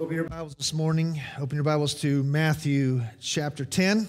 [0.00, 1.20] Open your Bibles this morning.
[1.40, 4.06] Open your Bibles to Matthew chapter 10.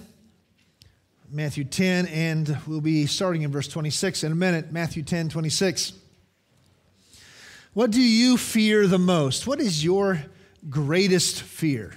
[1.32, 4.72] Matthew 10, and we'll be starting in verse 26 in a minute.
[4.72, 5.94] Matthew 10, 26.
[7.74, 9.48] What do you fear the most?
[9.48, 10.24] What is your
[10.70, 11.96] greatest fear?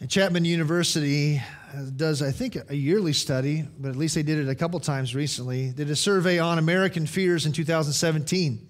[0.00, 1.42] And Chapman University
[1.96, 5.14] does, I think, a yearly study, but at least they did it a couple times
[5.14, 5.70] recently.
[5.72, 8.68] Did a survey on American fears in 2017.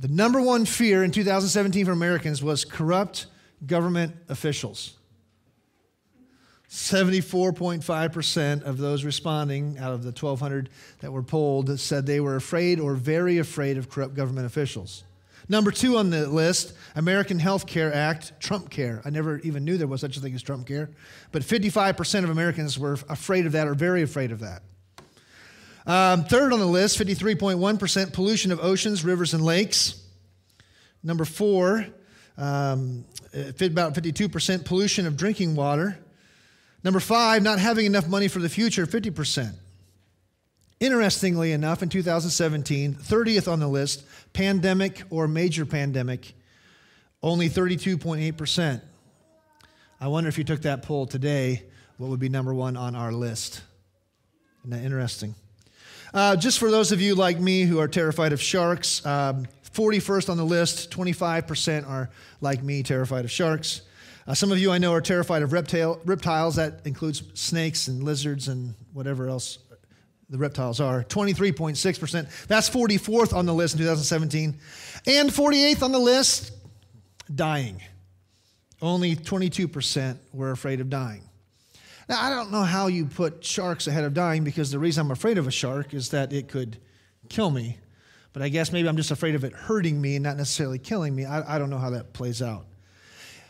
[0.00, 3.26] The number one fear in 2017 for Americans was corrupt
[3.66, 4.94] government officials.
[6.70, 10.68] 74.5% of those responding out of the 1,200
[11.00, 15.02] that were polled said they were afraid or very afraid of corrupt government officials.
[15.48, 19.00] Number two on the list, American Health Care Act, Trump Care.
[19.04, 20.90] I never even knew there was such a thing as Trump Care,
[21.32, 24.62] but 55% of Americans were afraid of that or very afraid of that.
[25.88, 29.98] Um, third on the list, 53.1% pollution of oceans, rivers, and lakes.
[31.02, 31.86] Number four,
[32.36, 35.98] um, about 52% pollution of drinking water.
[36.84, 39.54] Number five, not having enough money for the future, 50%.
[40.78, 46.34] Interestingly enough, in 2017, 30th on the list, pandemic or major pandemic,
[47.22, 48.82] only 32.8%.
[50.02, 51.62] I wonder if you took that poll today,
[51.96, 53.62] what would be number one on our list?
[54.60, 55.34] Isn't that interesting?
[56.14, 60.30] Uh, just for those of you like me who are terrified of sharks, um, 41st
[60.30, 63.82] on the list, 25% are like me, terrified of sharks.
[64.26, 66.56] Uh, some of you I know are terrified of reptile, reptiles.
[66.56, 69.58] That includes snakes and lizards and whatever else
[70.30, 72.46] the reptiles are 23.6%.
[72.46, 74.58] That's 44th on the list in 2017.
[75.06, 76.52] And 48th on the list,
[77.34, 77.82] dying.
[78.80, 81.27] Only 22% were afraid of dying.
[82.08, 85.10] Now, I don't know how you put sharks ahead of dying because the reason I'm
[85.10, 86.78] afraid of a shark is that it could
[87.28, 87.78] kill me.
[88.32, 91.14] But I guess maybe I'm just afraid of it hurting me and not necessarily killing
[91.14, 91.24] me.
[91.24, 92.66] I, I don't know how that plays out.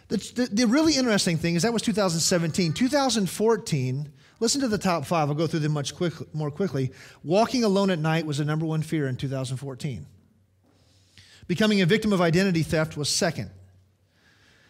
[0.08, 2.72] The, the, the really interesting thing is that was 2017.
[2.72, 5.28] 2014, Listen to the top five.
[5.28, 6.92] I'll go through them much quick, more quickly.
[7.24, 10.06] Walking alone at night was the number one fear in 2014.
[11.48, 13.50] Becoming a victim of identity theft was second.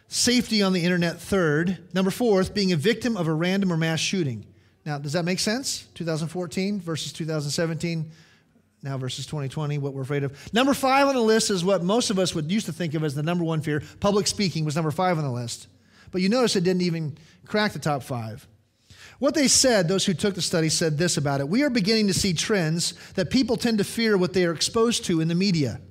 [0.08, 1.78] Safety on the internet, third.
[1.92, 4.46] Number fourth, being a victim of a random or mass shooting.
[4.86, 5.86] Now, does that make sense?
[5.94, 8.10] 2014 versus 2017,
[8.82, 10.52] now versus 2020, what we're afraid of.
[10.54, 13.04] Number five on the list is what most of us would used to think of
[13.04, 13.82] as the number one fear.
[14.00, 15.68] Public speaking was number five on the list.
[16.10, 18.48] But you notice it didn't even crack the top five.
[19.18, 22.06] What they said, those who took the study said this about it We are beginning
[22.06, 25.34] to see trends that people tend to fear what they are exposed to in the
[25.34, 25.82] media.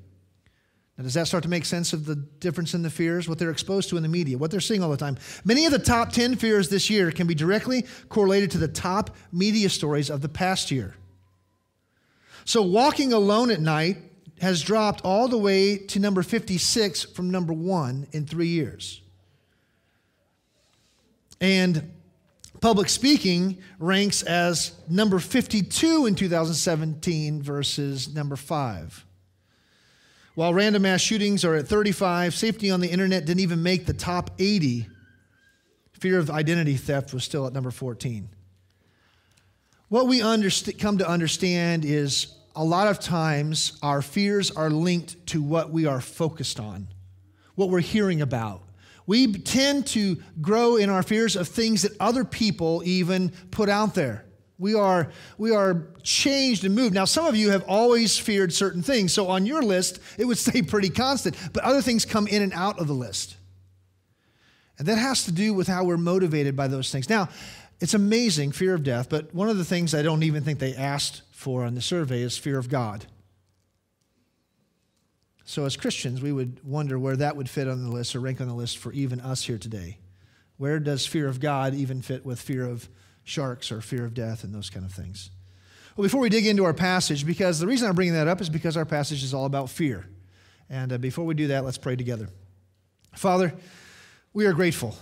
[0.97, 3.29] Now, does that start to make sense of the difference in the fears?
[3.29, 5.17] What they're exposed to in the media, what they're seeing all the time.
[5.45, 9.15] Many of the top 10 fears this year can be directly correlated to the top
[9.31, 10.95] media stories of the past year.
[12.45, 13.97] So, walking alone at night
[14.41, 19.01] has dropped all the way to number 56 from number one in three years.
[21.39, 21.91] And
[22.61, 29.05] Public speaking ranks as number 52 in 2017 versus number 5.
[30.37, 33.93] While random mass shootings are at 35, safety on the internet didn't even make the
[33.93, 34.85] top 80.
[35.93, 38.29] Fear of identity theft was still at number 14.
[39.89, 45.25] What we underst- come to understand is a lot of times our fears are linked
[45.25, 46.87] to what we are focused on,
[47.55, 48.61] what we're hearing about,
[49.07, 53.95] we tend to grow in our fears of things that other people even put out
[53.95, 54.26] there.
[54.59, 56.93] We are, we are changed and moved.
[56.93, 59.13] Now, some of you have always feared certain things.
[59.13, 61.35] So on your list, it would stay pretty constant.
[61.53, 63.37] But other things come in and out of the list.
[64.79, 67.09] And that has to do with how we're motivated by those things.
[67.09, 67.29] Now,
[67.79, 70.75] it's amazing, fear of death, but one of the things I don't even think they
[70.75, 73.05] asked for on the survey is fear of God.
[75.45, 78.41] So, as Christians, we would wonder where that would fit on the list or rank
[78.41, 79.99] on the list for even us here today.
[80.57, 82.89] Where does fear of God even fit with fear of
[83.27, 85.29] sharks or fear of death and those kind of things?
[85.95, 88.49] Well, before we dig into our passage, because the reason I'm bringing that up is
[88.49, 90.05] because our passage is all about fear.
[90.69, 92.29] And uh, before we do that, let's pray together.
[93.15, 93.53] Father,
[94.33, 94.95] we are grateful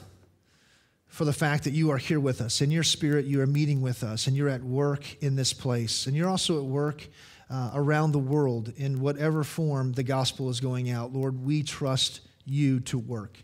[1.07, 2.61] for the fact that you are here with us.
[2.61, 6.07] In your spirit, you are meeting with us, and you're at work in this place.
[6.07, 7.07] And you're also at work
[7.49, 11.13] uh, around the world in whatever form the gospel is going out.
[11.13, 13.37] Lord, we trust you to work.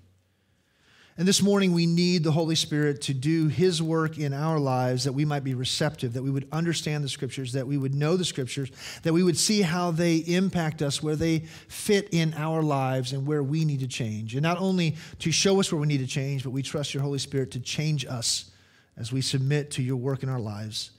[1.17, 5.03] And this morning, we need the Holy Spirit to do His work in our lives
[5.03, 8.15] that we might be receptive, that we would understand the Scriptures, that we would know
[8.15, 8.71] the Scriptures,
[9.03, 13.27] that we would see how they impact us, where they fit in our lives, and
[13.27, 14.35] where we need to change.
[14.35, 17.03] And not only to show us where we need to change, but we trust your
[17.03, 18.49] Holy Spirit to change us
[18.95, 20.91] as we submit to your work in our lives.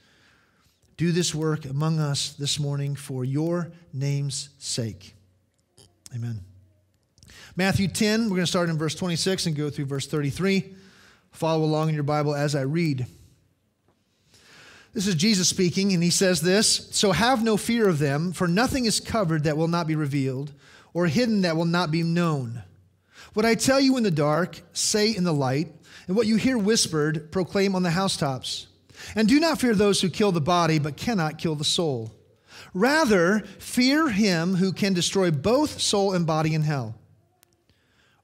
[0.99, 5.15] Do this work among us this morning for your name's sake.
[6.15, 6.52] Amen.
[7.55, 10.75] Matthew 10, we're going to start in verse 26 and go through verse 33.
[11.33, 13.07] Follow along in your Bible as I read.
[14.95, 18.49] This is Jesus speaking, and he says this So have no fear of them, for
[18.49, 20.53] nothing is covered that will not be revealed,
[20.95, 22.63] or hidden that will not be known.
[23.35, 25.69] What I tell you in the dark, say in the light,
[26.07, 28.67] and what you hear whispered, proclaim on the housetops.
[29.15, 32.15] And do not fear those who kill the body, but cannot kill the soul.
[32.73, 36.95] Rather, fear him who can destroy both soul and body in hell.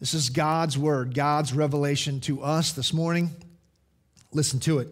[0.00, 3.30] This is God's word, God's revelation to us this morning.
[4.32, 4.88] Listen to it.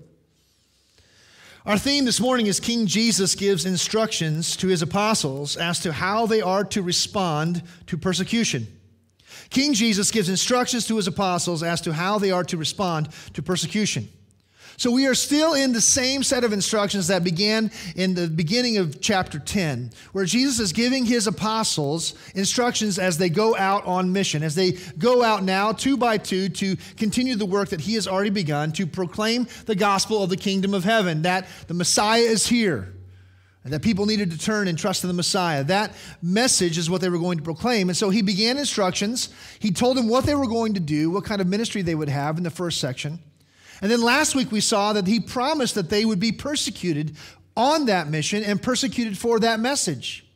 [1.65, 6.27] Our theme this morning is King Jesus gives instructions to his apostles as to how
[6.27, 8.67] they are to respond to persecution.
[9.51, 13.43] King Jesus gives instructions to his apostles as to how they are to respond to
[13.43, 14.09] persecution.
[14.83, 18.79] So we are still in the same set of instructions that began in the beginning
[18.79, 24.13] of chapter 10, where Jesus is giving his apostles instructions as they go out on
[24.13, 27.95] mission, as they go out now two by two to continue the work that he
[27.95, 32.23] has already begun to proclaim the gospel of the kingdom of heaven, that the Messiah
[32.23, 32.93] is here.
[33.63, 35.63] And that people needed to turn and trust in the Messiah.
[35.63, 37.89] That message is what they were going to proclaim.
[37.89, 39.29] And so he began instructions.
[39.61, 42.09] He told them what they were going to do, what kind of ministry they would
[42.09, 43.21] have in the first section.
[43.81, 47.17] And then last week we saw that he promised that they would be persecuted
[47.57, 50.27] on that mission and persecuted for that message.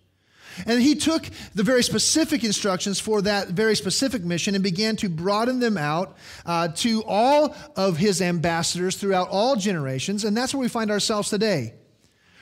[0.64, 5.08] And he took the very specific instructions for that very specific mission and began to
[5.08, 6.16] broaden them out
[6.46, 10.24] uh, to all of his ambassadors throughout all generations.
[10.24, 11.74] And that's where we find ourselves today.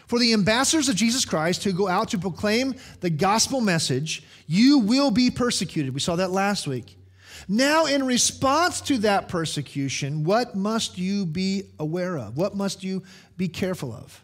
[0.07, 4.79] For the ambassadors of Jesus Christ who go out to proclaim the gospel message, you
[4.79, 5.95] will be persecuted.
[5.95, 6.97] We saw that last week.
[7.49, 12.37] Now, in response to that persecution, what must you be aware of?
[12.37, 13.03] What must you
[13.37, 14.23] be careful of?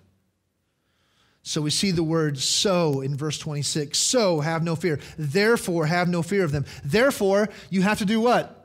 [1.43, 3.99] So we see the word so in verse 26.
[3.99, 5.01] So have no fear.
[5.19, 6.67] Therefore, have no fear of them.
[6.85, 8.57] Therefore, you have to do what?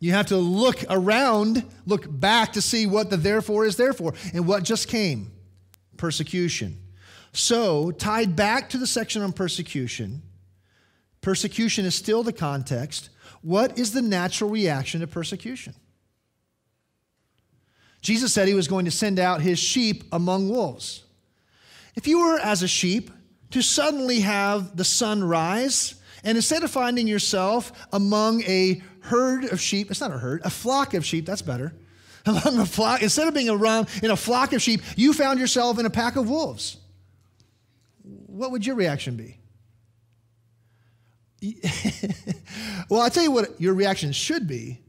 [0.00, 4.14] You have to look around, look back to see what the therefore is there for
[4.34, 5.30] and what just came
[5.96, 6.78] persecution.
[7.32, 10.22] So, tied back to the section on persecution,
[11.20, 13.10] persecution is still the context.
[13.42, 15.74] What is the natural reaction to persecution?
[18.00, 21.04] Jesus said he was going to send out his sheep among wolves.
[21.94, 23.10] If you were, as a sheep,
[23.50, 25.94] to suddenly have the sun rise,
[26.24, 30.50] and instead of finding yourself among a herd of sheep, it's not a herd, a
[30.50, 31.74] flock of sheep, that's better.
[32.26, 35.80] Among a flock, instead of being around in a flock of sheep, you found yourself
[35.80, 36.76] in a pack of wolves.
[38.04, 39.38] What would your reaction be?
[42.88, 44.80] well, I'll tell you what your reaction should be.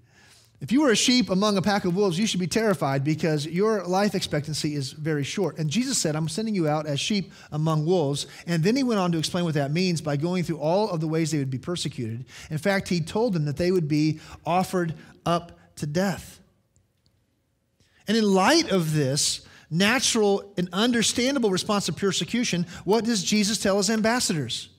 [0.62, 3.46] If you were a sheep among a pack of wolves, you should be terrified because
[3.46, 5.58] your life expectancy is very short.
[5.58, 8.28] And Jesus said, I'm sending you out as sheep among wolves.
[8.48, 11.02] And then he went on to explain what that means by going through all of
[11.02, 12.24] the ways they would be persecuted.
[12.50, 14.94] In fact, he told them that they would be offered
[15.26, 16.40] up to death.
[18.08, 23.78] And in light of this natural and understandable response to persecution, what does Jesus tell
[23.78, 24.70] his ambassadors?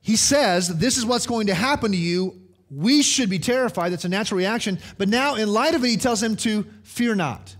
[0.00, 2.40] He says, This is what's going to happen to you.
[2.70, 3.90] We should be terrified.
[3.90, 4.78] That's a natural reaction.
[4.96, 7.56] But now, in light of it, he tells them to fear not.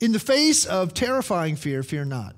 [0.00, 2.36] In the face of terrifying fear, fear not.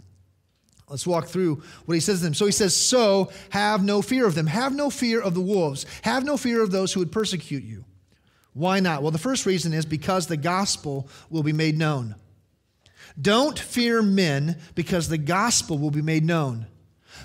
[0.88, 2.34] Let's walk through what he says to them.
[2.34, 4.46] So he says, So have no fear of them.
[4.46, 5.86] Have no fear of the wolves.
[6.02, 7.84] Have no fear of those who would persecute you.
[8.54, 9.02] Why not?
[9.02, 12.16] Well, the first reason is because the gospel will be made known.
[13.20, 16.66] Don't fear men because the gospel will be made known.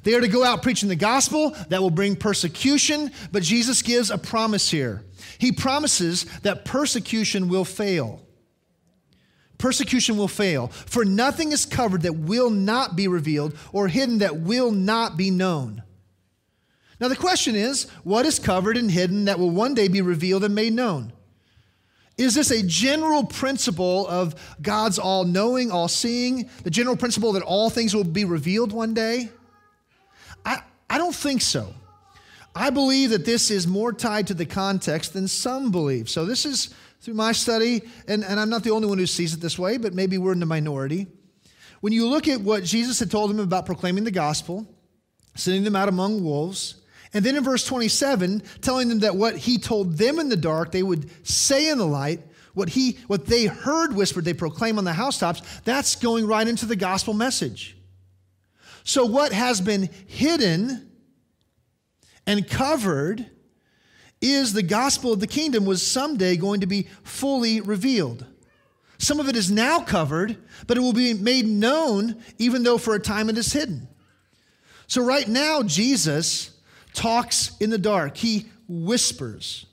[0.06, 4.12] They are to go out preaching the gospel that will bring persecution, but Jesus gives
[4.12, 5.04] a promise here.
[5.40, 8.22] He promises that persecution will fail.
[9.58, 14.38] Persecution will fail, for nothing is covered that will not be revealed or hidden that
[14.38, 15.82] will not be known.
[17.00, 20.44] Now, the question is what is covered and hidden that will one day be revealed
[20.44, 21.14] and made known?
[22.16, 27.44] Is this a general principle of God's all knowing, all seeing, the general principle that
[27.44, 29.32] all things will be revealed one day?
[30.46, 31.74] I, I don't think so.
[32.56, 36.10] I believe that this is more tied to the context than some believe.
[36.10, 39.34] So, this is through my study, and, and I'm not the only one who sees
[39.34, 41.08] it this way, but maybe we're in the minority.
[41.82, 44.66] When you look at what Jesus had told them about proclaiming the gospel,
[45.36, 46.76] sending them out among wolves,
[47.14, 50.72] And then in verse 27, telling them that what he told them in the dark,
[50.72, 52.20] they would say in the light.
[52.54, 55.42] What, he, what they heard whispered, they proclaim on the housetops.
[55.62, 57.75] That's going right into the gospel message.
[58.86, 60.92] So, what has been hidden
[62.28, 63.26] and covered
[64.22, 68.26] is the gospel of the kingdom was someday going to be fully revealed.
[69.00, 70.38] Some of it is now covered,
[70.68, 73.88] but it will be made known even though for a time it is hidden.
[74.86, 76.52] So, right now, Jesus
[76.94, 79.66] talks in the dark, he whispers.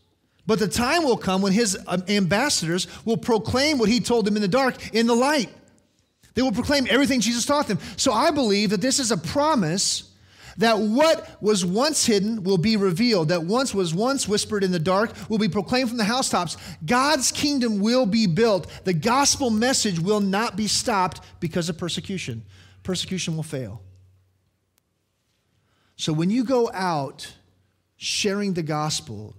[0.47, 4.37] But the time will come when his um, ambassadors will proclaim what he told them
[4.37, 5.51] in the dark in the light.
[6.35, 7.79] They will proclaim everything Jesus taught them.
[7.97, 10.13] So I believe that this is a promise
[10.59, 14.79] that what was once hidden will be revealed, that once was once whispered in the
[14.79, 16.57] dark will be proclaimed from the housetops.
[16.85, 18.67] God's kingdom will be built.
[18.85, 22.45] The gospel message will not be stopped because of persecution.
[22.83, 23.83] Persecution will fail.
[25.97, 27.33] So when you go out
[27.97, 29.37] sharing the gospel,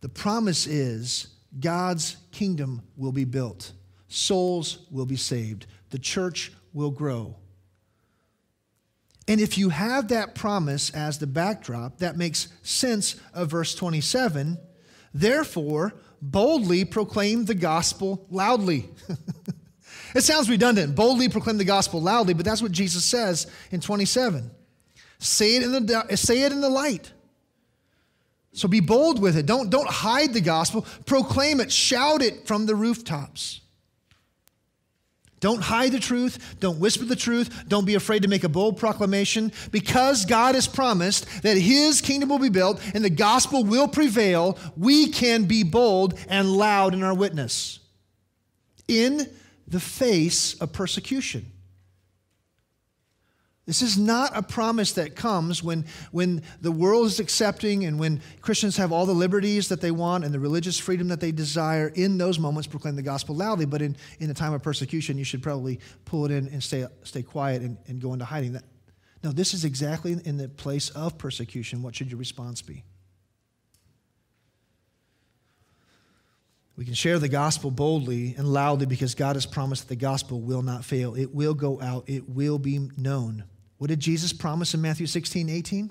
[0.00, 3.72] the promise is God's kingdom will be built,
[4.08, 7.36] souls will be saved, the church will grow.
[9.28, 14.58] And if you have that promise as the backdrop, that makes sense of verse 27.
[15.14, 18.88] Therefore, boldly proclaim the gospel loudly.
[20.14, 20.96] it sounds redundant.
[20.96, 24.50] Boldly proclaim the gospel loudly, but that's what Jesus says in 27.
[25.18, 27.12] Say it in the, say it in the light.
[28.54, 29.46] So be bold with it.
[29.46, 30.84] Don't, don't hide the gospel.
[31.06, 31.72] Proclaim it.
[31.72, 33.61] Shout it from the rooftops.
[35.42, 36.56] Don't hide the truth.
[36.60, 37.64] Don't whisper the truth.
[37.66, 39.52] Don't be afraid to make a bold proclamation.
[39.72, 44.56] Because God has promised that His kingdom will be built and the gospel will prevail,
[44.76, 47.80] we can be bold and loud in our witness
[48.86, 49.28] in
[49.66, 51.50] the face of persecution.
[53.64, 58.20] This is not a promise that comes when, when the world is accepting and when
[58.40, 61.92] Christians have all the liberties that they want and the religious freedom that they desire.
[61.94, 63.64] In those moments, proclaim the gospel loudly.
[63.66, 66.86] But in, in the time of persecution, you should probably pull it in and stay,
[67.04, 68.54] stay quiet and, and go into hiding.
[68.54, 68.64] That,
[69.22, 71.82] no, this is exactly in the place of persecution.
[71.82, 72.82] What should your response be?
[76.74, 80.40] We can share the gospel boldly and loudly because God has promised that the gospel
[80.40, 81.14] will not fail.
[81.14, 83.44] It will go out, it will be known.
[83.82, 85.90] What did Jesus promise in Matthew 16, 18?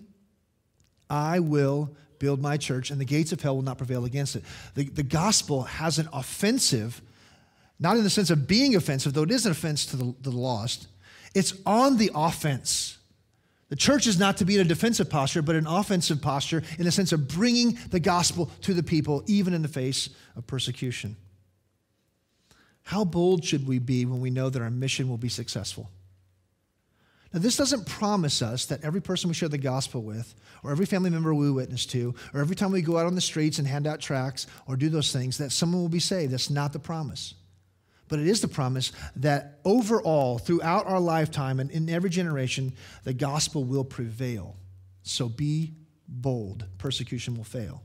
[1.09, 4.45] I will build my church, and the gates of hell will not prevail against it.
[4.75, 7.01] The, the gospel has an offensive,
[7.81, 10.31] not in the sense of being offensive, though it is an offense to the, the
[10.31, 10.87] lost.
[11.35, 12.97] It's on the offense.
[13.67, 16.85] The church is not to be in a defensive posture, but an offensive posture in
[16.85, 21.17] the sense of bringing the gospel to the people, even in the face of persecution.
[22.83, 25.89] How bold should we be when we know that our mission will be successful?
[27.33, 30.85] Now, this doesn't promise us that every person we share the gospel with, or every
[30.85, 33.67] family member we witness to, or every time we go out on the streets and
[33.67, 36.33] hand out tracts or do those things, that someone will be saved.
[36.33, 37.33] That's not the promise.
[38.09, 42.73] But it is the promise that overall, throughout our lifetime and in every generation,
[43.05, 44.57] the gospel will prevail.
[45.03, 45.71] So be
[46.09, 46.65] bold.
[46.77, 47.81] Persecution will fail.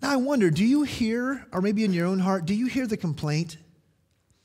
[0.00, 2.86] Now, I wonder do you hear, or maybe in your own heart, do you hear
[2.86, 3.56] the complaint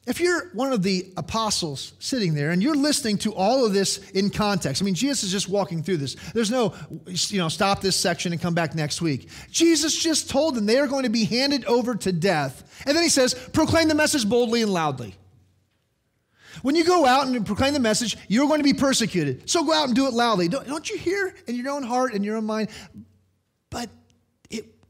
[0.07, 4.09] if you're one of the apostles sitting there and you're listening to all of this
[4.11, 6.15] in context, I mean, Jesus is just walking through this.
[6.33, 6.73] There's no,
[7.05, 9.29] you know, stop this section and come back next week.
[9.51, 12.83] Jesus just told them they are going to be handed over to death.
[12.85, 15.13] And then he says, proclaim the message boldly and loudly.
[16.61, 19.49] When you go out and proclaim the message, you're going to be persecuted.
[19.49, 20.47] So go out and do it loudly.
[20.47, 22.69] Don't, don't you hear in your own heart and your own mind?
[23.69, 23.89] But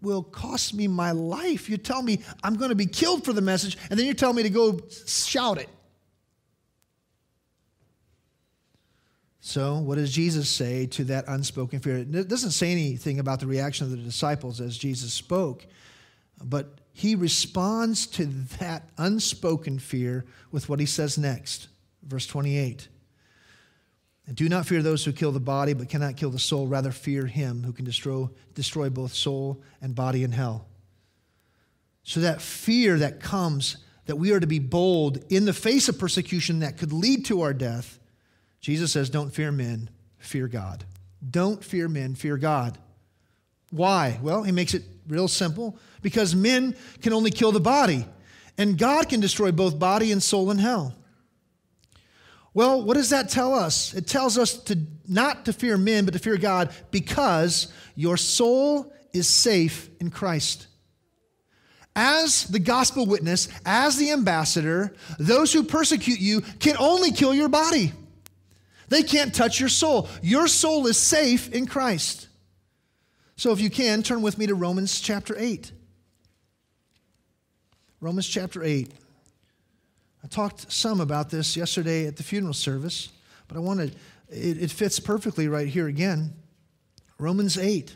[0.01, 1.69] will cost me my life.
[1.69, 4.33] You tell me I'm going to be killed for the message, and then you tell
[4.33, 5.69] me to go shout it.
[9.39, 11.99] So, what does Jesus say to that unspoken fear?
[11.99, 15.65] It doesn't say anything about the reaction of the disciples as Jesus spoke,
[16.43, 18.25] but he responds to
[18.59, 21.69] that unspoken fear with what he says next.
[22.03, 22.89] Verse 28.
[24.33, 26.67] Do not fear those who kill the body but cannot kill the soul.
[26.67, 30.67] Rather, fear him who can destroy, destroy both soul and body in hell.
[32.03, 35.97] So, that fear that comes, that we are to be bold in the face of
[35.97, 37.99] persecution that could lead to our death,
[38.59, 40.83] Jesus says, Don't fear men, fear God.
[41.29, 42.77] Don't fear men, fear God.
[43.71, 44.19] Why?
[44.21, 48.05] Well, he makes it real simple because men can only kill the body,
[48.57, 50.93] and God can destroy both body and soul in hell.
[52.57, 53.93] Well, what does that tell us?
[53.93, 58.91] It tells us to not to fear men, but to fear God because your soul
[59.13, 60.65] is safe in Christ.
[61.95, 67.47] As the gospel witness, as the ambassador, those who persecute you can only kill your
[67.47, 67.93] body.
[68.87, 70.09] They can't touch your soul.
[70.23, 72.27] Your soul is safe in Christ.
[73.35, 75.71] So if you can, turn with me to Romans chapter 8.
[78.01, 78.91] Romans chapter 8.
[80.27, 83.09] I talked some about this yesterday at the funeral service,
[83.47, 83.85] but I want to,
[84.27, 86.33] it, it fits perfectly right here again.
[87.17, 87.95] Romans 8.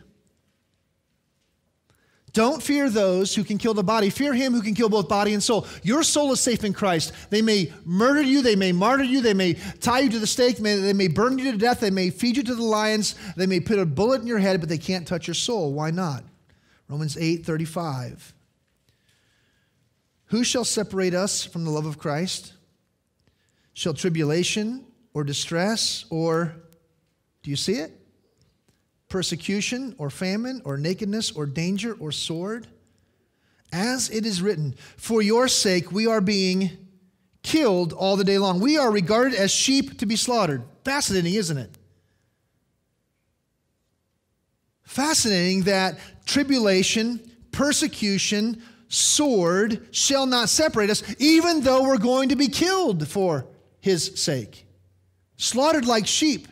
[2.31, 4.09] Don't fear those who can kill the body.
[4.09, 5.67] Fear him who can kill both body and soul.
[5.83, 7.11] Your soul is safe in Christ.
[7.29, 10.55] They may murder you, they may martyr you, they may tie you to the stake,
[10.55, 13.59] they may burn you to death, they may feed you to the lions, they may
[13.59, 15.73] put a bullet in your head, but they can't touch your soul.
[15.73, 16.23] Why not?
[16.87, 18.33] Romans 8 35.
[20.31, 22.53] Who shall separate us from the love of Christ?
[23.73, 26.55] Shall tribulation or distress or,
[27.43, 28.01] do you see it?
[29.11, 32.65] persecution or famine or nakedness or danger or sword?
[33.71, 36.71] As it is written, for your sake we are being
[37.43, 38.59] killed all the day long.
[38.59, 40.63] We are regarded as sheep to be slaughtered.
[40.83, 41.77] Fascinating, isn't it?
[44.83, 47.19] Fascinating that tribulation,
[47.51, 53.47] persecution, sword shall not separate us, even though we're going to be killed for
[53.79, 54.67] his sake.
[55.37, 56.47] Slaughtered like sheep.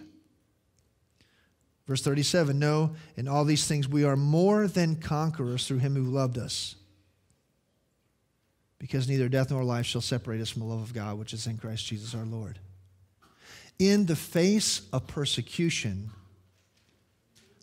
[1.86, 6.04] Verse 37 No, in all these things we are more than conquerors through him who
[6.04, 6.76] loved us.
[8.80, 11.46] Because neither death nor life shall separate us from the love of God, which is
[11.46, 12.58] in Christ Jesus our Lord.
[13.78, 16.12] In the face of persecution,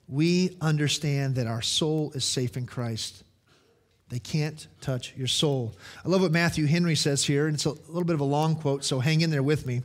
[0.09, 3.23] we understand that our soul is safe in Christ.
[4.09, 5.75] They can't touch your soul.
[6.05, 8.55] I love what Matthew Henry says here, and it's a little bit of a long
[8.55, 9.83] quote, so hang in there with me.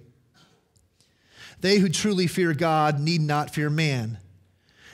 [1.61, 4.19] They who truly fear God need not fear man.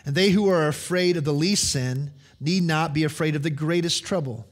[0.05, 3.49] And they who are afraid of the least sin need not be afraid of the
[3.49, 4.45] greatest trouble.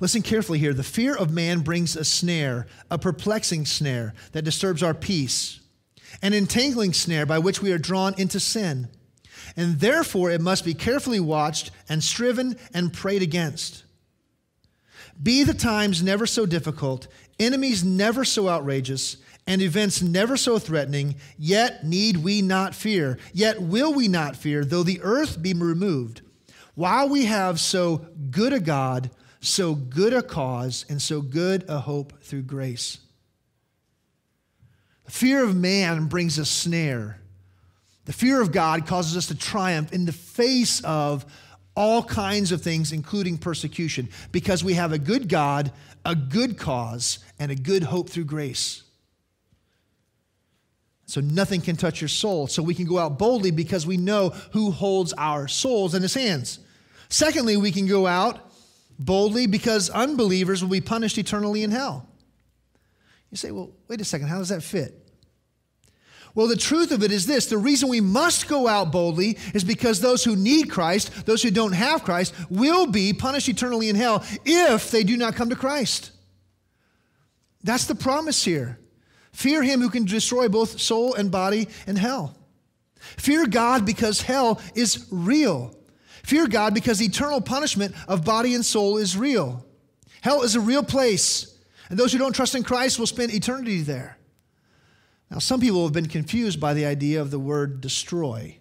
[0.00, 0.74] Listen carefully here.
[0.74, 5.60] The fear of man brings a snare, a perplexing snare that disturbs our peace,
[6.22, 8.88] an entangling snare by which we are drawn into sin.
[9.56, 13.84] And therefore, it must be carefully watched and striven and prayed against.
[15.22, 17.06] Be the times never so difficult,
[17.38, 23.60] enemies never so outrageous, and events never so threatening, yet need we not fear, yet
[23.60, 26.22] will we not fear, though the earth be removed,
[26.74, 31.80] while we have so good a God, so good a cause, and so good a
[31.80, 32.98] hope through grace.
[35.06, 37.19] The fear of man brings a snare.
[38.10, 41.24] The fear of God causes us to triumph in the face of
[41.76, 45.70] all kinds of things, including persecution, because we have a good God,
[46.04, 48.82] a good cause, and a good hope through grace.
[51.06, 52.48] So nothing can touch your soul.
[52.48, 56.14] So we can go out boldly because we know who holds our souls in his
[56.14, 56.58] hands.
[57.10, 58.40] Secondly, we can go out
[58.98, 62.08] boldly because unbelievers will be punished eternally in hell.
[63.30, 64.99] You say, well, wait a second, how does that fit?
[66.34, 69.64] Well, the truth of it is this the reason we must go out boldly is
[69.64, 73.96] because those who need Christ, those who don't have Christ, will be punished eternally in
[73.96, 76.12] hell if they do not come to Christ.
[77.62, 78.78] That's the promise here.
[79.32, 82.36] Fear him who can destroy both soul and body in hell.
[83.00, 85.74] Fear God because hell is real.
[86.22, 89.64] Fear God because eternal punishment of body and soul is real.
[90.20, 91.56] Hell is a real place,
[91.88, 94.18] and those who don't trust in Christ will spend eternity there.
[95.30, 98.56] Now, some people have been confused by the idea of the word destroy.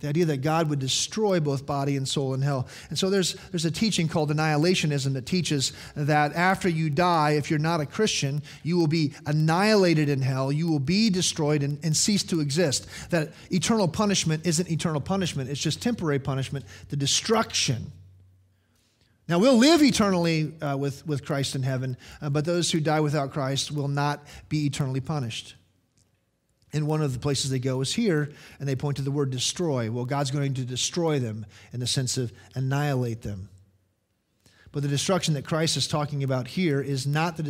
[0.00, 2.66] The idea that God would destroy both body and soul in hell.
[2.88, 7.48] And so there's, there's a teaching called annihilationism that teaches that after you die, if
[7.48, 10.50] you're not a Christian, you will be annihilated in hell.
[10.50, 12.88] You will be destroyed and, and cease to exist.
[13.10, 17.92] That eternal punishment isn't eternal punishment, it's just temporary punishment, the destruction.
[19.28, 22.98] Now, we'll live eternally uh, with, with Christ in heaven, uh, but those who die
[22.98, 25.54] without Christ will not be eternally punished.
[26.72, 29.30] And one of the places they go is here, and they point to the word
[29.30, 29.90] destroy.
[29.90, 33.50] Well, God's going to destroy them in the sense of annihilate them.
[34.72, 37.42] But the destruction that Christ is talking about here is not the,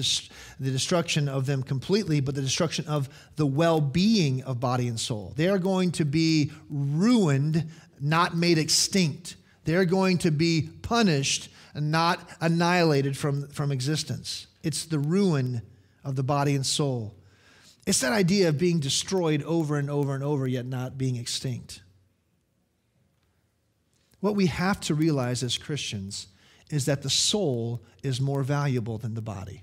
[0.59, 4.99] the destruction of them completely, but the destruction of the well being of body and
[4.99, 5.33] soul.
[5.37, 9.37] They are going to be ruined, not made extinct.
[9.65, 14.49] They're going to be punished and not annihilated from, from existence.
[14.65, 15.63] It's the ruin
[16.05, 17.15] of the body and soul.
[17.87, 21.83] It's that idea of being destroyed over and over and over, yet not being extinct.
[24.21, 26.29] What we have to realize as Christians
[26.71, 29.63] is that the soul is more valuable than the body.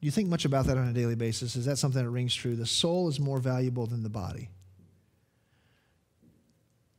[0.00, 1.54] You think much about that on a daily basis?
[1.54, 2.56] Is that something that rings true?
[2.56, 4.48] The soul is more valuable than the body.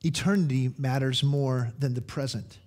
[0.06, 2.60] Eternity matters more than the present.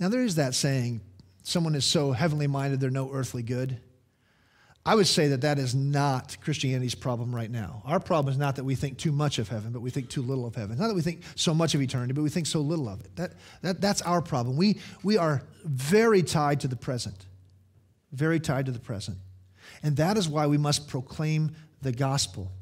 [0.00, 1.00] Now, there is that saying
[1.48, 3.80] someone is so heavenly minded they're no earthly good.
[4.84, 7.82] I would say that that is not Christianity's problem right now.
[7.84, 10.22] Our problem is not that we think too much of heaven, but we think too
[10.22, 10.78] little of heaven.
[10.78, 13.14] Not that we think so much of eternity, but we think so little of it.
[13.16, 13.32] That,
[13.62, 14.56] that, that's our problem.
[14.56, 17.26] We, we are very tied to the present,
[18.12, 19.18] very tied to the present.
[19.82, 22.52] And that is why we must proclaim the gospel.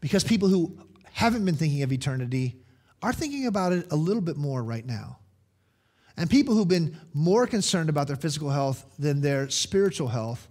[0.00, 0.78] Because people who
[1.12, 2.56] haven't been thinking of eternity
[3.02, 5.19] are thinking about it a little bit more right now.
[6.20, 10.48] And people who've been more concerned about their physical health than their spiritual health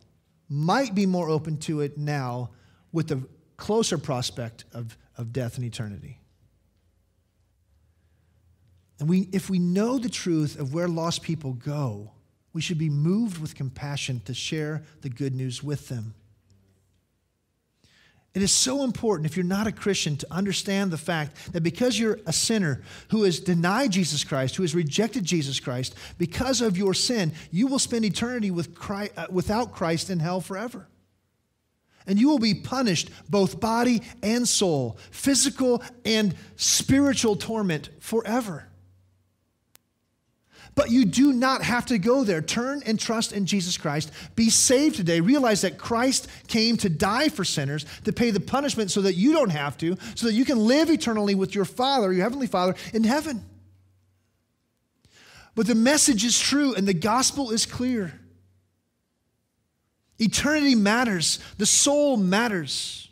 [0.50, 2.50] might be more open to it now
[2.92, 3.24] with the
[3.56, 6.20] closer prospect of, of death and eternity.
[9.00, 12.14] And we, if we know the truth of where lost people go,
[12.52, 16.16] we should be moved with compassion to share the good news with them.
[18.40, 22.00] It is so important, if you're not a Christian, to understand the fact that because
[22.00, 26.78] you're a sinner who has denied Jesus Christ, who has rejected Jesus Christ, because of
[26.78, 30.88] your sin, you will spend eternity with Christ, uh, without Christ in hell forever.
[32.08, 38.69] And you will be punished, both body and soul, physical and spiritual torment forever.
[40.76, 42.42] But you do not have to go there.
[42.42, 44.12] Turn and trust in Jesus Christ.
[44.36, 45.20] Be saved today.
[45.20, 49.34] Realize that Christ came to die for sinners, to pay the punishment so that you
[49.34, 52.76] don't have to, so that you can live eternally with your Father, your Heavenly Father,
[52.94, 53.44] in heaven.
[55.56, 58.18] But the message is true and the gospel is clear.
[60.18, 63.09] Eternity matters, the soul matters.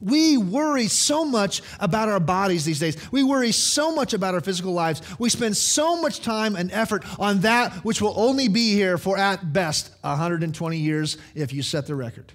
[0.00, 2.96] We worry so much about our bodies these days.
[3.10, 5.02] We worry so much about our physical lives.
[5.18, 9.18] We spend so much time and effort on that which will only be here for
[9.18, 12.32] at best 120 years if you set the record.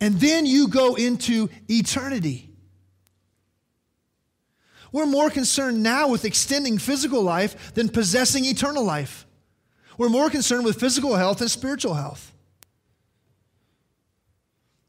[0.00, 2.50] And then you go into eternity.
[4.92, 9.26] We're more concerned now with extending physical life than possessing eternal life.
[9.98, 12.32] We're more concerned with physical health than spiritual health.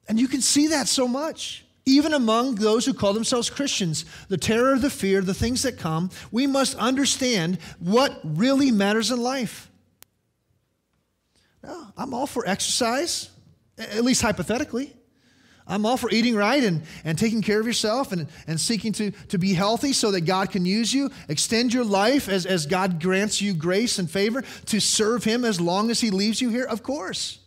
[0.09, 1.63] And you can see that so much.
[1.85, 6.09] Even among those who call themselves Christians, the terror, the fear, the things that come,
[6.31, 9.69] we must understand what really matters in life.
[11.63, 13.29] Now, I'm all for exercise,
[13.77, 14.93] at least hypothetically.
[15.67, 19.11] I'm all for eating right and, and taking care of yourself and, and seeking to,
[19.27, 21.11] to be healthy so that God can use you.
[21.27, 25.61] Extend your life as, as God grants you grace and favor to serve Him as
[25.61, 27.39] long as He leaves you here, of course.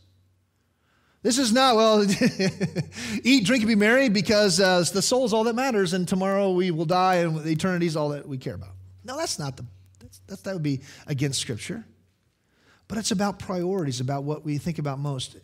[1.23, 2.03] This is not, well,
[3.23, 6.51] eat, drink, and be merry because uh, the soul is all that matters, and tomorrow
[6.51, 8.75] we will die, and eternity is all that we care about.
[9.05, 9.65] No, that's not the,
[10.01, 11.85] that's, that's, that would be against Scripture.
[12.89, 15.37] But it's about priorities, about what we think about most.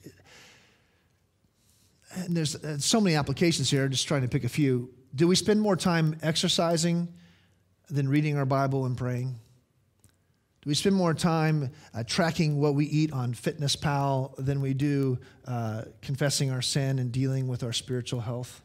[2.15, 4.93] And there's uh, so many applications here, just trying to pick a few.
[5.15, 7.09] Do we spend more time exercising
[7.89, 9.39] than reading our Bible and praying?
[10.69, 15.19] We spend more time uh, tracking what we eat on Fitness Pal than we do
[15.47, 18.61] uh, confessing our sin and dealing with our spiritual health?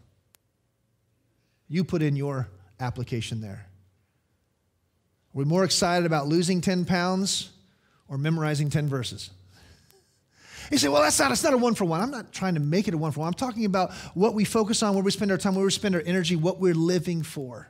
[1.70, 2.50] You put in your
[2.82, 3.68] application there.
[3.70, 7.52] Are we more excited about losing 10 pounds
[8.10, 9.30] or memorizing 10 verses?
[10.72, 12.02] You say, well, that's not, it's not a one for one.
[12.02, 13.28] I'm not trying to make it a one for one.
[13.28, 15.96] I'm talking about what we focus on, where we spend our time, where we spend
[15.96, 17.70] our energy, what we're living for.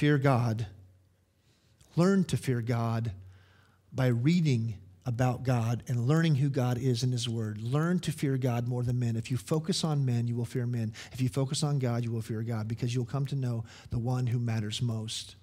[0.00, 0.66] Fear God.
[1.94, 3.12] Learn to fear God
[3.92, 7.60] by reading about God and learning who God is in His Word.
[7.60, 9.14] Learn to fear God more than men.
[9.14, 10.94] If you focus on men, you will fear men.
[11.12, 13.98] If you focus on God, you will fear God because you'll come to know the
[13.98, 15.36] one who matters most.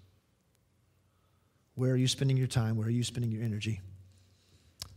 [1.75, 2.77] Where are you spending your time?
[2.77, 3.81] Where are you spending your energy?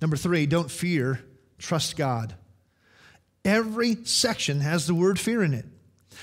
[0.01, 1.20] Number three, don't fear,
[1.59, 2.35] trust God.
[3.44, 5.66] Every section has the word fear in it.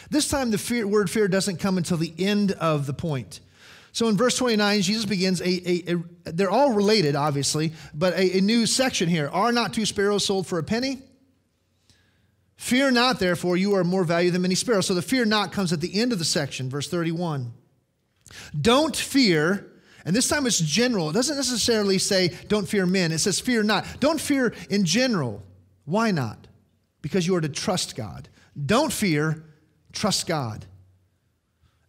[0.10, 3.41] This time, the fear, word fear doesn't come until the end of the point.
[3.91, 8.38] So in verse 29, Jesus begins a, a, a they're all related, obviously, but a,
[8.38, 9.28] a new section here.
[9.30, 11.02] Are not two sparrows sold for a penny?
[12.58, 14.88] Fear not, therefore, you are more valuable than many sparrows.
[14.88, 17.54] So the fear not comes at the end of the section, verse 31.
[18.60, 19.67] Don't fear,
[20.06, 21.10] and this time it's general.
[21.10, 23.86] It doesn't necessarily say don't fear men, it says fear not.
[24.00, 25.43] Don't fear in general.
[25.86, 26.48] Why not?
[27.02, 28.28] Because you are to trust God.
[28.65, 29.43] Don't fear,
[29.97, 30.63] Trust God.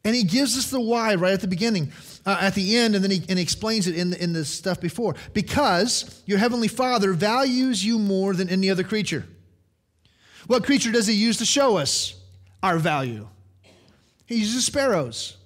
[0.02, 1.92] And he gives us the why right at the beginning,
[2.24, 4.46] uh, at the end, and then he, and he explains it in the, in the
[4.46, 5.14] stuff before.
[5.34, 9.26] Because your heavenly Father values you more than any other creature.
[10.46, 12.14] What creature does he use to show us
[12.62, 13.28] our value?
[14.24, 15.36] He uses sparrows.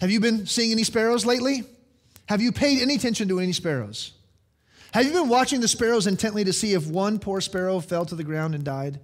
[0.00, 1.64] Have you been seeing any sparrows lately?
[2.26, 4.12] Have you paid any attention to any sparrows?
[4.92, 8.14] Have you been watching the sparrows intently to see if one poor sparrow fell to
[8.14, 9.00] the ground and died?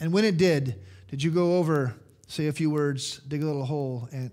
[0.00, 0.80] And when it did,
[1.12, 1.94] did you go over,
[2.26, 4.30] say a few words, dig a little hole, and,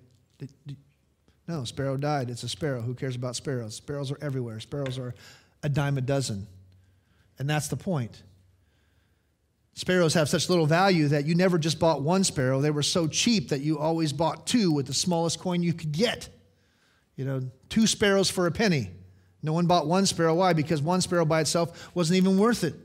[1.46, 2.30] No, sparrow died.
[2.30, 2.80] It's a sparrow.
[2.80, 3.76] Who cares about sparrows?
[3.76, 4.62] Sparrows are everywhere.
[4.62, 5.14] Sparrows are
[5.62, 6.48] a dime a dozen.
[7.38, 8.24] And that's the point.
[9.74, 12.62] Sparrows have such little value that you never just bought one sparrow.
[12.62, 15.92] They were so cheap that you always bought two with the smallest coin you could
[15.92, 16.30] get.
[17.18, 18.90] You know, two sparrows for a penny.
[19.44, 20.36] No one bought one sparrow.
[20.36, 20.54] Why?
[20.54, 22.76] Because one sparrow by itself wasn't even worth it.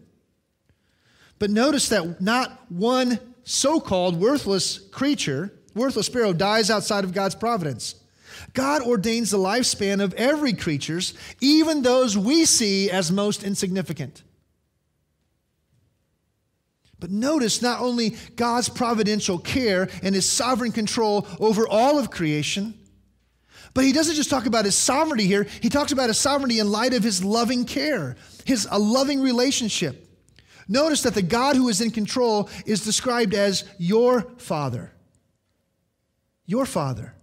[1.38, 7.34] But notice that not one so called worthless creature, worthless sparrow, dies outside of God's
[7.34, 7.94] providence.
[8.52, 14.22] God ordains the lifespan of every creatures, even those we see as most insignificant.
[17.00, 22.74] But notice not only God's providential care and his sovereign control over all of creation,
[23.74, 26.70] but he doesn't just talk about his sovereignty here, he talks about his sovereignty in
[26.70, 30.03] light of his loving care, his a loving relationship.
[30.68, 34.92] Notice that the God who is in control is described as your father.
[36.46, 37.14] Your father.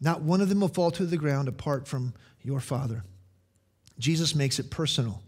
[0.00, 3.04] Not one of them will fall to the ground apart from your father.
[3.98, 5.22] Jesus makes it personal.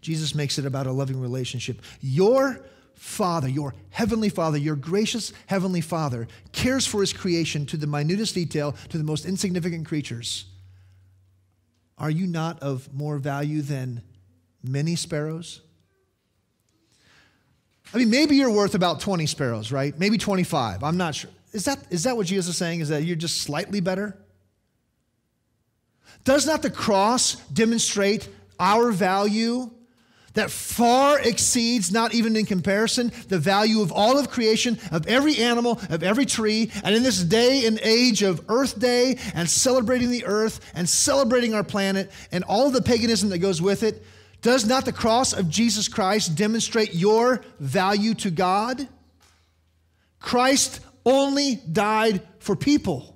[0.00, 1.82] Jesus makes it about a loving relationship.
[2.00, 7.86] Your Father, your heavenly Father, your gracious heavenly Father, cares for his creation to the
[7.86, 10.46] minutest detail, to the most insignificant creatures.
[11.98, 14.02] Are you not of more value than
[14.62, 15.60] many sparrows?
[17.92, 19.96] I mean, maybe you're worth about 20 sparrows, right?
[19.98, 20.82] Maybe 25.
[20.82, 21.30] I'm not sure.
[21.52, 22.80] Is that, is that what Jesus is saying?
[22.80, 24.18] Is that you're just slightly better?
[26.24, 28.28] Does not the cross demonstrate
[28.58, 29.70] our value
[30.34, 35.38] that far exceeds, not even in comparison, the value of all of creation, of every
[35.38, 36.70] animal, of every tree.
[36.82, 41.54] And in this day and age of Earth Day and celebrating the earth and celebrating
[41.54, 44.04] our planet and all the paganism that goes with it,
[44.42, 48.86] does not the cross of Jesus Christ demonstrate your value to God?
[50.20, 53.13] Christ only died for people.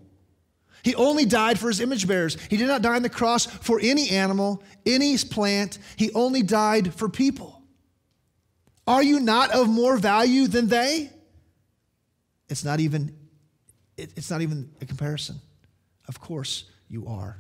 [0.89, 2.39] He only died for his image bearers.
[2.49, 5.79] He did not die on the cross for any animal, any plant.
[5.97, 7.63] He only died for people.
[8.87, 11.11] Are you not of more value than they?
[12.49, 13.15] It's not even
[13.99, 15.43] it's not even a comparison.
[16.09, 17.39] Of course you are.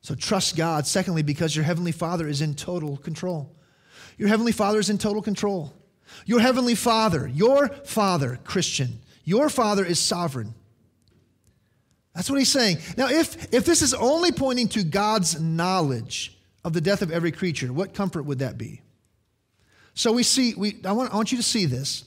[0.00, 0.84] So trust God.
[0.84, 3.54] Secondly, because your heavenly Father is in total control.
[4.18, 5.72] Your heavenly Father is in total control.
[6.26, 10.56] Your heavenly Father, your Father, Christian, your Father is sovereign.
[12.14, 12.78] That's what he's saying.
[12.96, 17.32] Now, if, if this is only pointing to God's knowledge of the death of every
[17.32, 18.82] creature, what comfort would that be?
[19.94, 22.04] So we see, we, I, want, I want you to see this.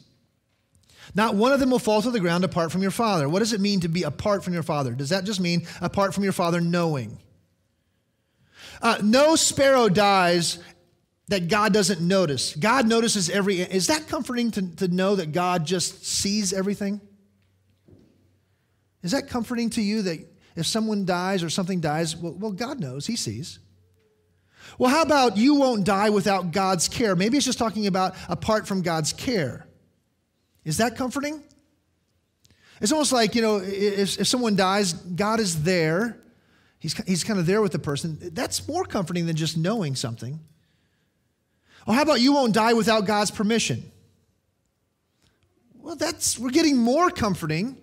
[1.13, 3.29] Not one of them will fall to the ground apart from your Father.
[3.29, 4.91] What does it mean to be apart from your Father?
[4.91, 7.19] Does that just mean apart from your Father knowing?
[8.81, 10.59] Uh, no sparrow dies
[11.27, 12.55] that God doesn't notice.
[12.55, 13.59] God notices every.
[13.61, 17.01] Is that comforting to, to know that God just sees everything?
[19.05, 20.17] Is that comforting to you that
[20.55, 23.59] if someone dies or something dies, well, well, God knows, He sees.
[24.79, 27.15] Well, how about you won't die without God's care?
[27.15, 29.67] Maybe it's just talking about apart from God's care.
[30.63, 31.43] Is that comforting?
[32.81, 36.17] It's almost like, you know, if, if someone dies, God is there.
[36.79, 38.17] He's, he's kind of there with the person.
[38.33, 40.39] That's more comforting than just knowing something.
[41.85, 43.91] Or how about you won't die without God's permission?
[45.75, 47.79] Well, that's, we're getting more comforting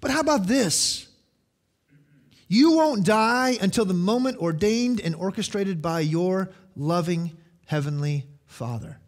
[0.00, 1.06] but how about this?
[2.48, 7.36] You won't die until the moment ordained and orchestrated by your loving
[7.66, 8.98] heavenly Father.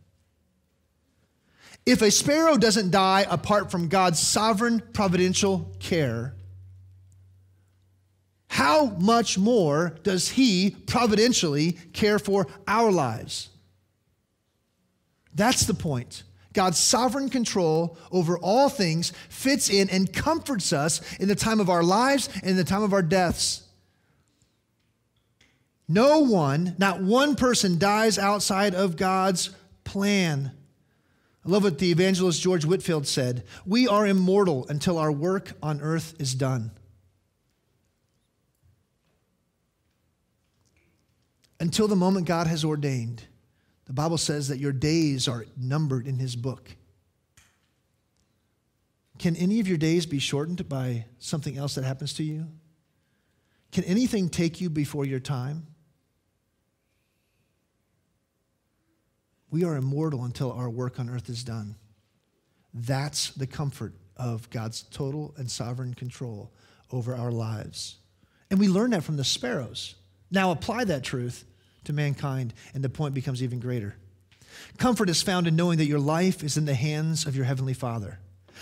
[1.85, 6.35] If a sparrow doesn't die apart from God's sovereign providential care,
[8.47, 13.49] how much more does He providentially care for our lives?
[15.35, 16.23] That's the point.
[16.53, 21.71] God's sovereign control over all things fits in and comforts us in the time of
[21.71, 23.62] our lives and in the time of our deaths.
[25.88, 29.51] No one, not one person, dies outside of God's
[29.85, 30.53] plan.
[31.45, 35.81] I love what the evangelist George Whitefield said We are immortal until our work on
[35.81, 36.71] earth is done.
[41.59, 43.25] Until the moment God has ordained.
[43.87, 46.77] The Bible says that your days are numbered in his book.
[49.18, 52.49] Can any of your days be shortened by something else that happens to you?
[53.71, 55.66] Can anything take you before your time?
[59.51, 61.77] We are immortal until our work on earth is done.
[62.73, 66.53] That's the comfort of God's total and sovereign control
[66.90, 67.99] over our lives.
[68.51, 69.95] And we learn that from the sparrows.
[70.31, 71.45] Now apply that truth
[71.85, 73.95] to mankind, and the point becomes even greater.
[74.79, 77.75] Comfort is found in knowing that your life is in the hands of your heavenly
[77.75, 78.18] Father.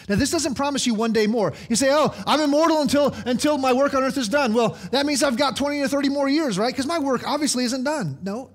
[0.09, 1.53] Now, this doesn't promise you one day more.
[1.69, 4.55] You say, oh, I'm immortal until, until my work on earth is done.
[4.55, 6.73] Well, that means I've got 20 or 30 more years, right?
[6.73, 8.19] Because my work obviously isn't done.
[8.23, 8.51] No,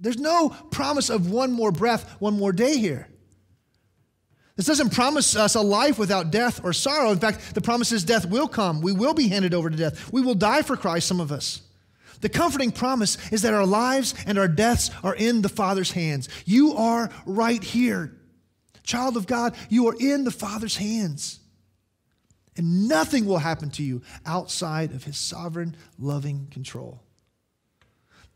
[0.00, 3.08] there's no promise of one more breath, one more day here.
[4.56, 7.12] This doesn't promise us a life without death or sorrow.
[7.12, 8.80] In fact, the promise is death will come.
[8.80, 10.12] We will be handed over to death.
[10.12, 11.62] We will die for Christ, some of us.
[12.20, 16.28] The comforting promise is that our lives and our deaths are in the Father's hands.
[16.44, 18.14] You are right here.
[18.82, 21.40] Child of God, you are in the Father's hands.
[22.56, 27.00] And nothing will happen to you outside of His sovereign, loving control.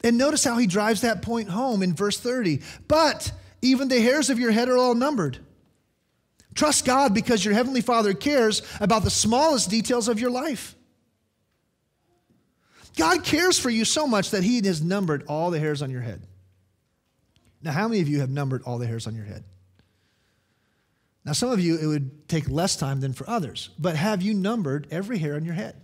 [0.05, 2.61] And notice how he drives that point home in verse 30.
[2.89, 5.39] But even the hairs of your head are all numbered.
[6.55, 10.75] Trust God because your Heavenly Father cares about the smallest details of your life.
[12.97, 16.03] God cares for you so much that He has numbered all the hairs on your
[16.03, 16.23] head.
[17.63, 19.45] Now, how many of you have numbered all the hairs on your head?
[21.25, 24.35] Now, some of you, it would take less time than for others, but have you
[24.35, 25.77] numbered every hair on your head?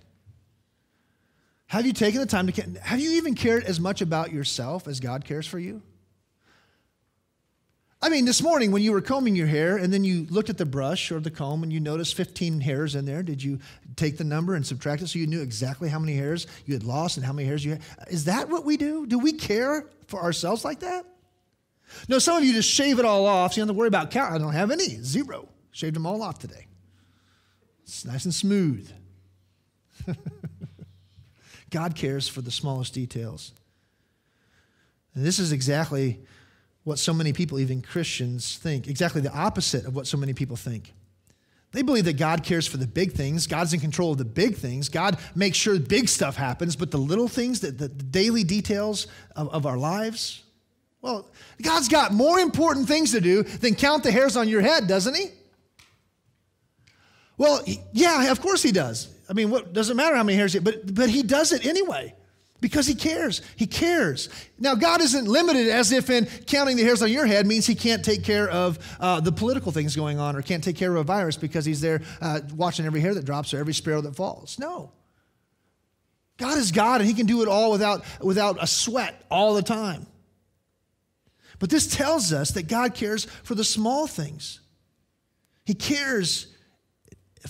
[1.66, 5.00] Have you taken the time to, have you even cared as much about yourself as
[5.00, 5.82] God cares for you?
[8.00, 10.56] I mean, this morning when you were combing your hair and then you looked at
[10.56, 13.58] the brush or the comb and you noticed 15 hairs in there, did you
[13.96, 16.84] take the number and subtract it so you knew exactly how many hairs you had
[16.84, 17.82] lost and how many hairs you had?
[18.08, 19.04] Is that what we do?
[19.04, 21.06] Do we care for ourselves like that?
[22.08, 23.88] No, some of you just shave it all off so you don't have to worry
[23.88, 24.32] about count.
[24.32, 25.48] I don't have any, zero.
[25.72, 26.66] Shaved them all off today.
[27.82, 28.92] It's nice and smooth.
[31.70, 33.52] God cares for the smallest details.
[35.14, 36.20] And this is exactly
[36.88, 38.88] what so many people, even Christians, think.
[38.88, 40.94] Exactly the opposite of what so many people think.
[41.72, 43.46] They believe that God cares for the big things.
[43.46, 44.88] God's in control of the big things.
[44.88, 49.50] God makes sure big stuff happens, but the little things, the, the daily details of,
[49.50, 50.42] of our lives,
[51.02, 51.28] well,
[51.62, 55.14] God's got more important things to do than count the hairs on your head, doesn't
[55.14, 55.26] He?
[57.36, 59.08] Well, yeah, of course He does.
[59.28, 62.14] I mean, what doesn't matter how many hairs, he, but but He does it anyway.
[62.60, 63.40] Because he cares.
[63.54, 64.28] He cares.
[64.58, 67.76] Now, God isn't limited as if in counting the hairs on your head means he
[67.76, 70.96] can't take care of uh, the political things going on or can't take care of
[70.96, 74.16] a virus because he's there uh, watching every hair that drops or every sparrow that
[74.16, 74.58] falls.
[74.58, 74.90] No.
[76.36, 79.62] God is God and he can do it all without, without a sweat all the
[79.62, 80.06] time.
[81.58, 84.60] But this tells us that God cares for the small things,
[85.64, 86.48] He cares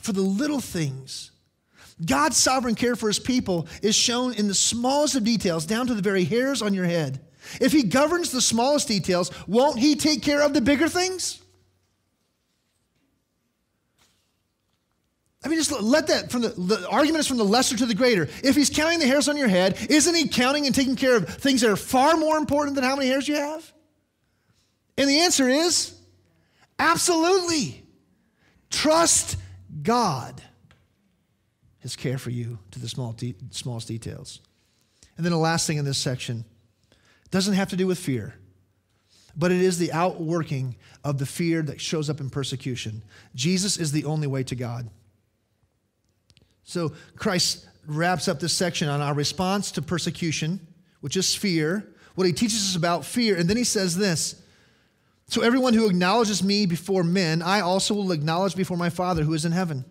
[0.00, 1.30] for the little things.
[2.04, 5.94] God's sovereign care for his people is shown in the smallest of details, down to
[5.94, 7.20] the very hairs on your head.
[7.60, 11.42] If he governs the smallest details, won't he take care of the bigger things?
[15.44, 17.94] I mean, just let that from the, the argument is from the lesser to the
[17.94, 18.28] greater.
[18.42, 21.28] If he's counting the hairs on your head, isn't he counting and taking care of
[21.28, 23.72] things that are far more important than how many hairs you have?
[24.96, 25.94] And the answer is
[26.78, 27.84] absolutely.
[28.68, 29.36] Trust
[29.82, 30.42] God
[31.80, 34.40] his care for you to the small de- smallest details.
[35.16, 36.44] And then the last thing in this section
[37.30, 38.34] doesn't have to do with fear,
[39.36, 43.02] but it is the outworking of the fear that shows up in persecution.
[43.34, 44.88] Jesus is the only way to God.
[46.64, 50.66] So Christ wraps up this section on our response to persecution,
[51.00, 54.42] which is fear, what he teaches us about fear, and then he says this.
[55.28, 59.34] So, everyone who acknowledges me before men, I also will acknowledge before my Father who
[59.34, 59.84] is in heaven.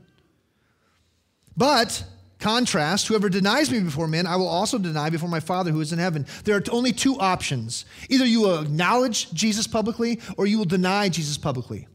[1.57, 2.03] But,
[2.39, 5.91] contrast, whoever denies me before men, I will also deny before my Father who is
[5.91, 6.27] in heaven.
[6.43, 7.85] There are only two options.
[8.09, 11.87] Either you acknowledge Jesus publicly or you will deny Jesus publicly.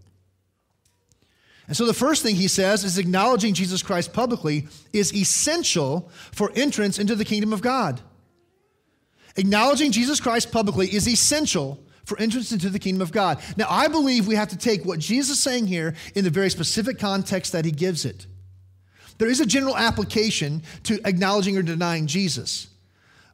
[1.68, 6.51] And so the first thing he says is acknowledging Jesus Christ publicly is essential for
[6.57, 8.01] entrance into the kingdom of God.
[9.37, 13.40] Acknowledging Jesus Christ publicly is essential for entrance into the kingdom of God.
[13.57, 16.51] Now, I believe we have to take what Jesus is saying here in the very
[16.51, 18.27] specific context that he gives it.
[19.23, 22.66] There is a general application to acknowledging or denying Jesus,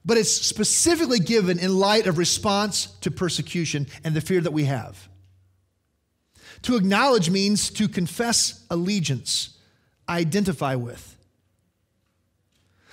[0.04, 4.64] but it's specifically given in light of response to persecution and the fear that we
[4.64, 5.08] have.
[6.64, 9.56] To acknowledge means to confess allegiance,
[10.10, 11.16] identify with.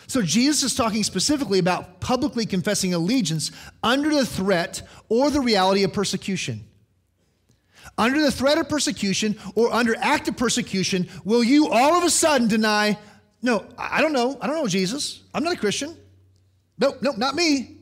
[0.07, 3.51] So Jesus is talking specifically about publicly confessing allegiance
[3.83, 6.63] under the threat or the reality of persecution
[7.97, 12.47] under the threat of persecution or under active persecution, will you all of a sudden
[12.47, 12.97] deny,
[13.41, 15.95] no, I don't know, I don't know Jesus, I'm not a Christian.
[16.77, 17.77] Nope, nope, not me.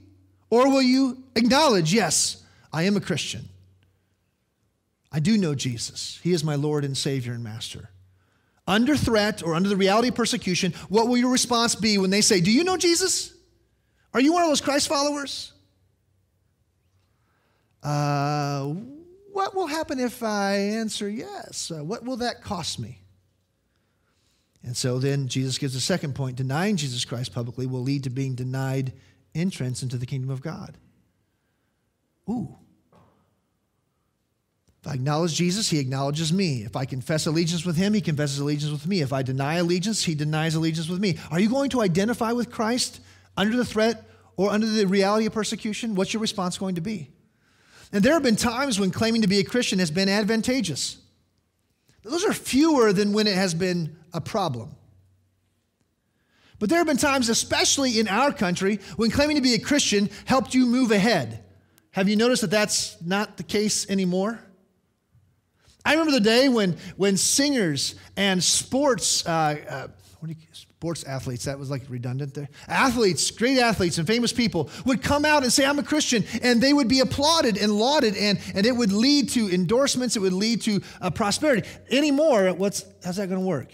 [0.50, 3.50] Or will you acknowledge, yes, I am a Christian.
[5.12, 6.20] I do know Jesus.
[6.24, 7.90] He is my Lord and Savior and Master.
[8.68, 12.22] Under threat or under the reality of persecution, what will your response be when they
[12.22, 13.34] say, Do you know Jesus?
[14.14, 15.54] Are you one of those Christ followers?
[17.84, 18.74] Uh,
[19.34, 21.72] will happen if I answer yes?
[21.72, 23.00] Uh, what will that cost me?
[24.64, 28.10] And so then Jesus gives a second point denying Jesus Christ publicly will lead to
[28.10, 28.94] being denied
[29.36, 30.78] entrance into the kingdom of God.
[32.30, 32.56] Ooh.
[34.82, 36.64] If I acknowledge Jesus, he acknowledges me.
[36.64, 39.00] If I confess allegiance with him, he confesses allegiance with me.
[39.00, 41.18] If I deny allegiance, he denies allegiance with me.
[41.32, 43.00] Are you going to identify with Christ
[43.38, 45.96] under the threat or under the reality of persecution?
[45.96, 47.13] What's your response going to be?
[47.94, 50.98] And there have been times when claiming to be a Christian has been advantageous.
[52.04, 54.76] Those are fewer than when it has been a problem.
[56.60, 60.10] But there have been times, especially in our country, when claiming to be a Christian
[60.26, 61.44] helped you move ahead.
[61.92, 64.40] Have you noticed that that's not the case anymore?
[65.86, 69.88] I remember the day when, when singers and sports, uh, uh,
[70.84, 72.50] sports athletes, that was like redundant there.
[72.68, 76.62] Athletes, great athletes and famous people would come out and say, I'm a Christian, and
[76.62, 80.34] they would be applauded and lauded, and, and it would lead to endorsements, it would
[80.34, 81.66] lead to uh, prosperity.
[81.90, 83.70] Anymore, what's, how's that going to work?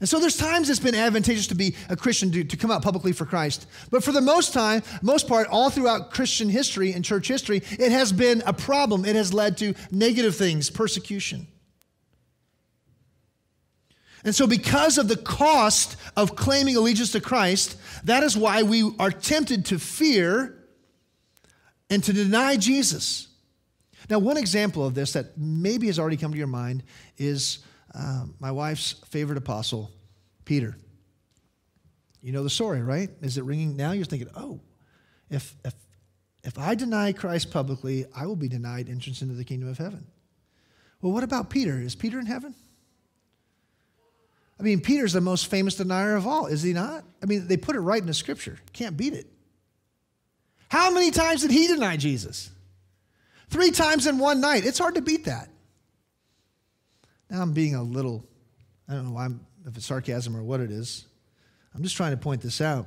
[0.00, 2.80] And so there's times it's been advantageous to be a Christian to, to come out
[2.80, 3.66] publicly for Christ.
[3.90, 7.92] But for the most time, most part, all throughout Christian history and church history, it
[7.92, 9.04] has been a problem.
[9.04, 11.48] It has led to negative things, persecution.
[14.24, 18.92] And so, because of the cost of claiming allegiance to Christ, that is why we
[18.98, 20.58] are tempted to fear
[21.88, 23.28] and to deny Jesus.
[24.10, 26.82] Now, one example of this that maybe has already come to your mind
[27.16, 27.60] is
[27.94, 29.90] uh, my wife's favorite apostle,
[30.44, 30.76] Peter.
[32.20, 33.08] You know the story, right?
[33.22, 33.92] Is it ringing now?
[33.92, 34.60] You're thinking, oh,
[35.30, 35.74] if, if,
[36.44, 40.06] if I deny Christ publicly, I will be denied entrance into the kingdom of heaven.
[41.00, 41.80] Well, what about Peter?
[41.80, 42.54] Is Peter in heaven?
[44.60, 47.02] I mean, Peter's the most famous denier of all, is he not?
[47.22, 48.58] I mean, they put it right in the scripture.
[48.74, 49.26] Can't beat it.
[50.68, 52.50] How many times did he deny Jesus?
[53.48, 54.66] Three times in one night.
[54.66, 55.48] It's hard to beat that.
[57.30, 58.22] Now I'm being a little,
[58.86, 61.06] I don't know why I'm, if it's sarcasm or what it is.
[61.74, 62.86] I'm just trying to point this out.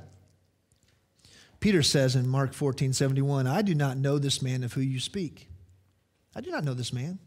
[1.58, 5.00] Peter says in Mark 14, 71, I do not know this man of who you
[5.00, 5.48] speak.
[6.36, 7.18] I do not know this man.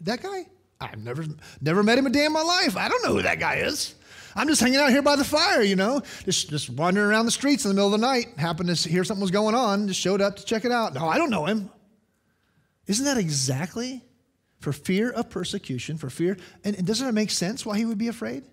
[0.00, 0.46] That guy?
[0.82, 1.24] I've never,
[1.60, 2.76] never met him a day in my life.
[2.76, 3.94] I don't know who that guy is.
[4.34, 7.32] I'm just hanging out here by the fire, you know, just, just wandering around the
[7.32, 8.28] streets in the middle of the night.
[8.38, 10.94] Happened to hear something was going on, just showed up to check it out.
[10.94, 11.70] No, I don't know him.
[12.86, 14.02] Isn't that exactly
[14.60, 16.38] for fear of persecution, for fear?
[16.64, 18.44] And, and doesn't it make sense why he would be afraid?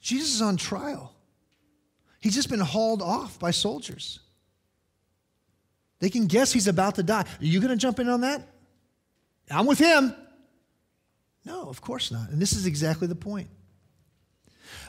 [0.00, 1.14] Jesus is on trial.
[2.20, 4.20] He's just been hauled off by soldiers.
[6.00, 7.22] They can guess he's about to die.
[7.22, 8.46] Are you going to jump in on that?
[9.50, 10.14] I'm with him.
[11.44, 12.30] No, of course not.
[12.30, 13.48] And this is exactly the point.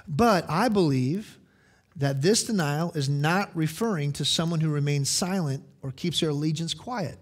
[0.07, 1.39] But I believe
[1.95, 6.73] that this denial is not referring to someone who remains silent or keeps their allegiance
[6.73, 7.17] quiet.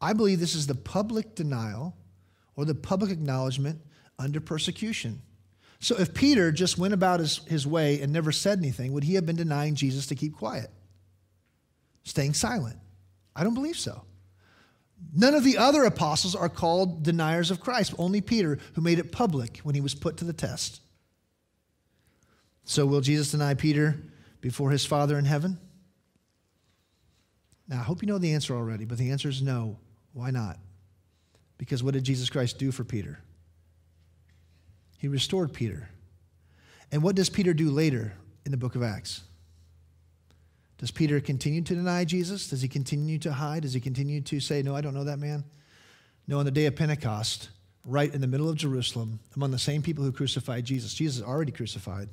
[0.00, 1.96] I believe this is the public denial
[2.56, 3.80] or the public acknowledgement
[4.18, 5.22] under persecution.
[5.80, 9.14] So if Peter just went about his, his way and never said anything, would he
[9.14, 10.70] have been denying Jesus to keep quiet?
[12.04, 12.78] Staying silent?
[13.36, 14.02] I don't believe so.
[15.12, 19.12] None of the other apostles are called deniers of Christ, only Peter, who made it
[19.12, 20.80] public when he was put to the test.
[22.64, 23.96] So, will Jesus deny Peter
[24.40, 25.58] before his Father in heaven?
[27.68, 29.78] Now, I hope you know the answer already, but the answer is no.
[30.12, 30.58] Why not?
[31.58, 33.20] Because what did Jesus Christ do for Peter?
[34.98, 35.88] He restored Peter.
[36.90, 38.14] And what does Peter do later
[38.44, 39.22] in the book of Acts?
[40.78, 42.48] Does Peter continue to deny Jesus?
[42.48, 43.62] Does he continue to hide?
[43.62, 45.44] Does he continue to say, No, I don't know that man?
[46.26, 47.50] No, on the day of Pentecost,
[47.84, 51.22] right in the middle of Jerusalem, among the same people who crucified Jesus, Jesus is
[51.22, 52.08] already crucified.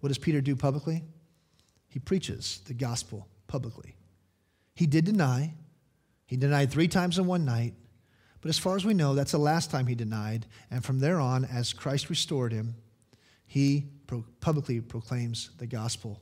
[0.00, 1.02] What does Peter do publicly?
[1.88, 3.96] He preaches the gospel publicly.
[4.74, 5.54] He did deny.
[6.26, 7.74] He denied three times in one night.
[8.42, 10.46] But as far as we know, that's the last time he denied.
[10.70, 12.76] And from there on, as Christ restored him,
[13.46, 13.86] he
[14.40, 16.20] publicly proclaims the gospel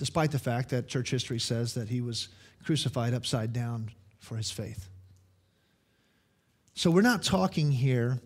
[0.00, 2.28] despite the fact that church history says that he was
[2.64, 4.88] crucified upside down for his faith.
[6.72, 8.18] So we're not talking here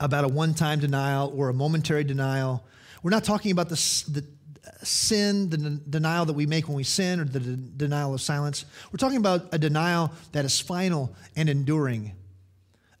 [0.00, 2.64] about a one time denial or a momentary denial.
[3.02, 3.74] We're not talking about the,
[4.08, 4.24] the
[4.66, 8.64] uh, sin, the denial that we make when we sin, or the denial of silence.
[8.90, 12.12] We're talking about a denial that is final and enduring.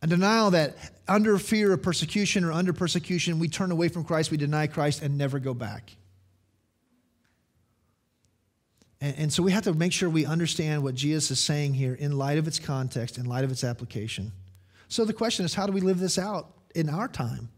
[0.02, 0.76] A denial that,
[1.08, 5.00] under fear of persecution or under persecution, we turn away from Christ, we deny Christ,
[5.00, 5.96] and never go back.
[9.04, 11.92] And, and so we have to make sure we understand what Jesus is saying here
[11.92, 14.32] in light of its context, in light of its application.
[14.88, 17.50] So the question is how do we live this out in our time?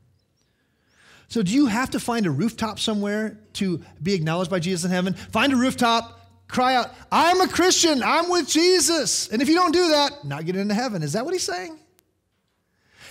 [1.28, 4.90] So, do you have to find a rooftop somewhere to be acknowledged by Jesus in
[4.90, 5.14] heaven?
[5.14, 9.28] Find a rooftop, cry out, I'm a Christian, I'm with Jesus.
[9.28, 11.02] And if you don't do that, not get into heaven.
[11.02, 11.78] Is that what he's saying?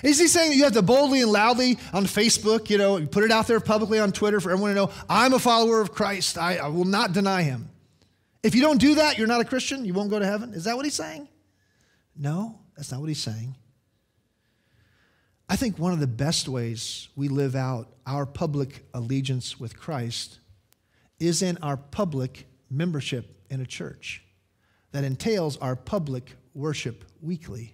[0.01, 3.23] Is he saying that you have to boldly and loudly on Facebook, you know, put
[3.23, 6.37] it out there publicly on Twitter for everyone to know, I'm a follower of Christ.
[6.37, 7.69] I, I will not deny him.
[8.45, 9.85] If you don't do that, you're not a Christian.
[9.85, 10.53] You won't go to heaven.
[10.53, 11.27] Is that what he's saying?
[12.15, 13.55] No, that's not what he's saying.
[15.49, 20.37] I think one of the best ways we live out our public allegiance with Christ
[21.19, 24.23] is in our public membership in a church
[24.91, 27.73] that entails our public worship weekly.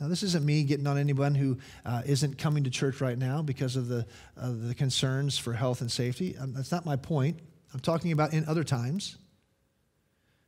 [0.00, 3.42] Now, this isn't me getting on anyone who uh, not coming to church right now
[3.42, 6.36] because of the, uh, the concerns for health and safety.
[6.36, 7.38] Um, that's not my point.
[7.74, 9.16] I'm talking about in other times.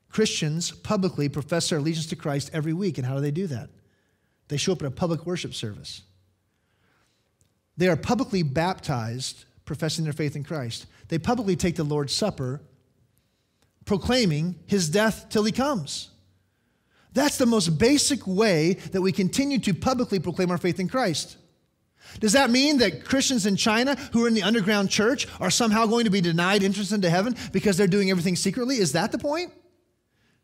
[0.09, 2.97] Christians publicly profess their allegiance to Christ every week.
[2.97, 3.69] And how do they do that?
[4.49, 6.03] They show up at a public worship service.
[7.77, 10.87] They are publicly baptized, professing their faith in Christ.
[11.09, 12.63] They publicly take the Lord's Supper,
[13.85, 16.11] proclaiming his death till he comes.
[17.13, 21.37] That's the most basic way that we continue to publicly proclaim our faith in Christ.
[22.21, 25.87] Does that mean that Christians in China who are in the underground church are somehow
[25.87, 28.79] going to be denied entrance into heaven because they're doing everything secretly?
[28.79, 29.53] Is that the point?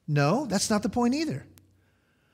[0.08, 1.46] No, that's not the point either.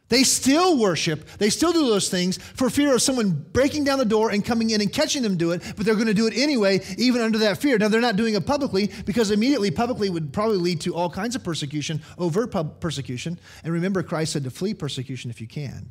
[0.08, 4.06] They still worship, they still do those things for fear of someone breaking down the
[4.06, 6.34] door and coming in and catching them do it, but they're going to do it
[6.34, 7.76] anyway, even under that fear.
[7.76, 11.36] Now, they're not doing it publicly because immediately publicly would probably lead to all kinds
[11.36, 13.38] of persecution, overt persecution.
[13.62, 15.90] And remember, Christ said to flee persecution if you can.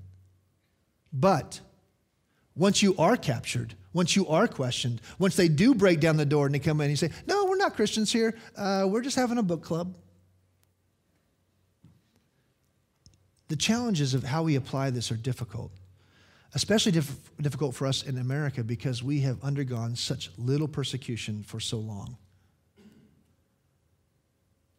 [1.14, 1.62] But
[2.58, 6.46] once you are captured, once you are questioned, once they do break down the door
[6.48, 9.38] and they come in and say, No, we're not Christians here, uh, we're just having
[9.38, 9.96] a book club.
[13.48, 15.72] The challenges of how we apply this are difficult,
[16.54, 21.60] especially diff- difficult for us in America because we have undergone such little persecution for
[21.60, 22.18] so long.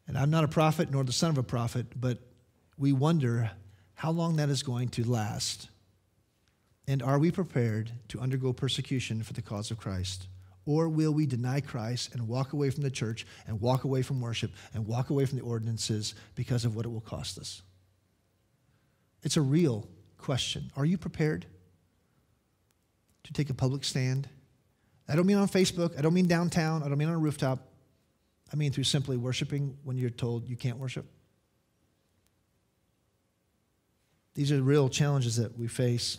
[0.06, 2.18] And I'm not a prophet nor the son of a prophet, but
[2.76, 3.50] we wonder
[3.94, 5.68] how long that is going to last.
[6.88, 10.26] And are we prepared to undergo persecution for the cause of Christ?
[10.64, 14.22] Or will we deny Christ and walk away from the church and walk away from
[14.22, 17.60] worship and walk away from the ordinances because of what it will cost us?
[19.22, 19.86] It's a real
[20.16, 20.72] question.
[20.76, 21.44] Are you prepared
[23.24, 24.26] to take a public stand?
[25.06, 25.98] I don't mean on Facebook.
[25.98, 26.82] I don't mean downtown.
[26.82, 27.58] I don't mean on a rooftop.
[28.50, 31.04] I mean through simply worshiping when you're told you can't worship.
[34.34, 36.18] These are real challenges that we face.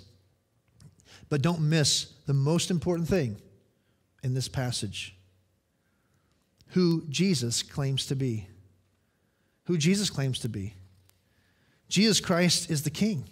[1.29, 3.41] But don't miss the most important thing
[4.23, 5.15] in this passage
[6.69, 8.47] who Jesus claims to be.
[9.65, 10.75] Who Jesus claims to be.
[11.87, 13.27] Jesus Christ is the king,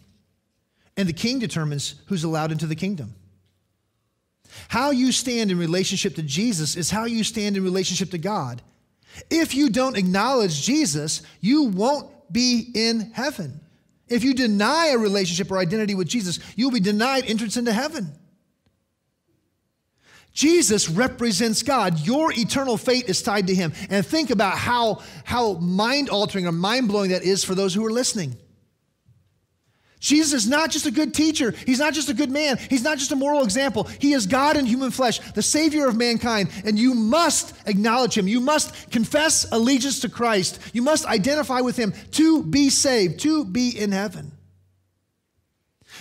[0.96, 3.14] and the king determines who's allowed into the kingdom.
[4.70, 8.62] How you stand in relationship to Jesus is how you stand in relationship to God.
[9.30, 13.60] If you don't acknowledge Jesus, you won't be in heaven.
[14.10, 18.14] If you deny a relationship or identity with Jesus, you'll be denied entrance into heaven.
[20.34, 22.06] Jesus represents God.
[22.06, 23.74] Your eternal fate is tied to him.
[23.90, 27.84] And think about how, how mind altering or mind blowing that is for those who
[27.86, 28.38] are listening.
[30.00, 31.52] Jesus is not just a good teacher.
[31.66, 32.58] He's not just a good man.
[32.70, 33.86] He's not just a moral example.
[34.00, 36.50] He is God in human flesh, the Savior of mankind.
[36.66, 38.28] And you must acknowledge Him.
[38.28, 40.60] You must confess allegiance to Christ.
[40.72, 44.32] You must identify with Him to be saved, to be in heaven.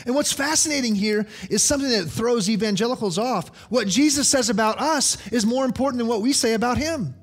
[0.05, 3.49] And what's fascinating here is something that throws evangelicals off.
[3.71, 7.15] What Jesus says about us is more important than what we say about Him.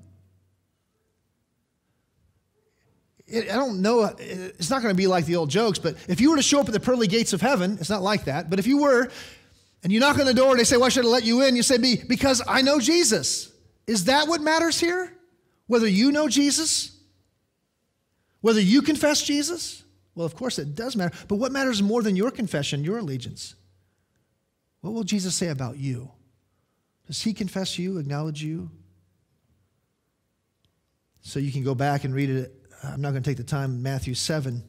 [3.36, 6.30] I don't know, it's not going to be like the old jokes, but if you
[6.30, 8.60] were to show up at the pearly gates of heaven, it's not like that, but
[8.60, 9.10] if you were,
[9.84, 11.56] and you knock on the door and they say, Why should I let you in?
[11.56, 11.78] You say,
[12.08, 13.52] Because I know Jesus.
[13.86, 15.14] Is that what matters here?
[15.68, 16.98] Whether you know Jesus?
[18.42, 19.84] Whether you confess Jesus?
[20.16, 21.16] Well, of course it does matter.
[21.28, 23.56] But what matters more than your confession, your allegiance?
[24.82, 26.12] What will Jesus say about you?
[27.08, 28.70] Does he confess you, acknowledge you?
[31.22, 33.44] So you can go back and read it Uh, I'm not going to take the
[33.44, 34.64] time, Matthew 7.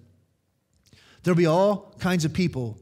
[1.23, 2.79] There'll be all kinds of people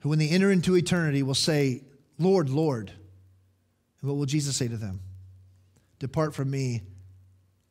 [0.00, 1.82] who, when they enter into eternity, will say,
[2.18, 2.90] Lord, Lord.
[4.00, 5.00] And what will Jesus say to them?
[5.98, 6.82] Depart from me.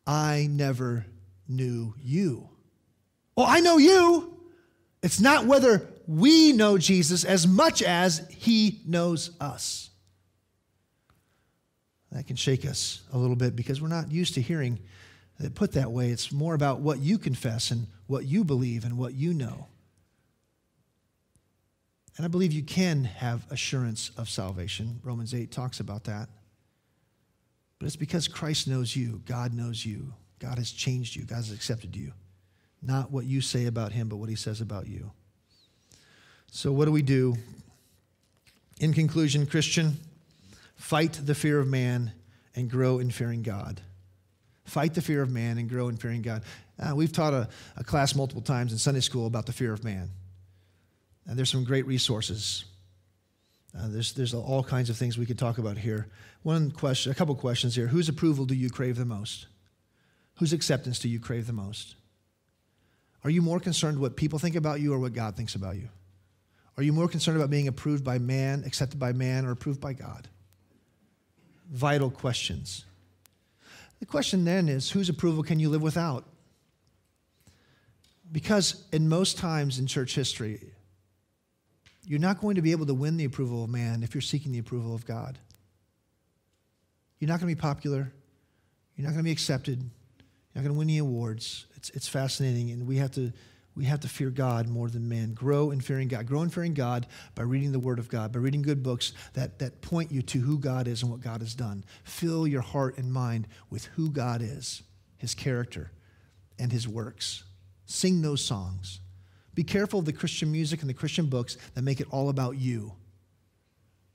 [0.05, 1.05] I never
[1.47, 2.49] knew you.
[3.35, 4.37] Well, I know you.
[5.01, 9.89] It's not whether we know Jesus as much as he knows us.
[12.11, 14.79] That can shake us a little bit because we're not used to hearing
[15.47, 16.09] put that way.
[16.09, 19.67] It's more about what you confess and what you believe and what you know.
[22.17, 24.99] And I believe you can have assurance of salvation.
[25.03, 26.27] Romans 8 talks about that.
[27.79, 31.53] But it's because Christ knows you, God knows you, God has changed you, God has
[31.53, 32.11] accepted you.
[32.81, 35.11] Not what you say about him, but what he says about you.
[36.51, 37.37] So, what do we do?
[38.79, 39.97] In conclusion, Christian,
[40.75, 42.11] fight the fear of man
[42.55, 43.81] and grow in fearing God.
[44.69, 46.43] Fight the fear of man and grow in fearing God.
[46.79, 49.83] Uh, we've taught a, a, class multiple times in Sunday school about the fear of
[49.83, 50.09] man.
[51.25, 52.65] And there's some great resources.
[53.77, 56.07] Uh, there's, there's all kinds of things we could talk about here.
[56.43, 57.87] One question, a couple questions here.
[57.87, 59.47] Whose approval do you crave the most?
[60.35, 61.95] Whose acceptance do you crave the most?
[63.23, 65.89] Are you more concerned what people think about you or what God thinks about you?
[66.77, 69.93] Are you more concerned about being approved by man, accepted by man, or approved by
[69.93, 70.29] God?
[71.71, 72.85] Vital questions.
[73.99, 76.25] The question then is whose approval can you live without?
[78.31, 80.61] Because in most times in church history,
[82.05, 84.51] you're not going to be able to win the approval of man if you're seeking
[84.51, 85.37] the approval of God.
[87.19, 88.11] You're not going to be popular.
[88.95, 89.79] You're not going to be accepted.
[89.79, 91.65] You're not going to win any awards.
[91.75, 93.31] It's, it's fascinating, and we have to
[93.79, 95.33] we have to fear God more than man.
[95.33, 96.27] Grow in fearing God.
[96.27, 99.57] Grow in fearing God by reading the Word of God, by reading good books that,
[99.59, 101.85] that point you to who God is and what God has done.
[102.03, 104.83] Fill your heart and mind with who God is,
[105.17, 105.91] His character,
[106.59, 107.45] and His works.
[107.85, 108.99] Sing those songs.
[109.55, 112.57] Be careful of the Christian music and the Christian books that make it all about
[112.57, 112.91] you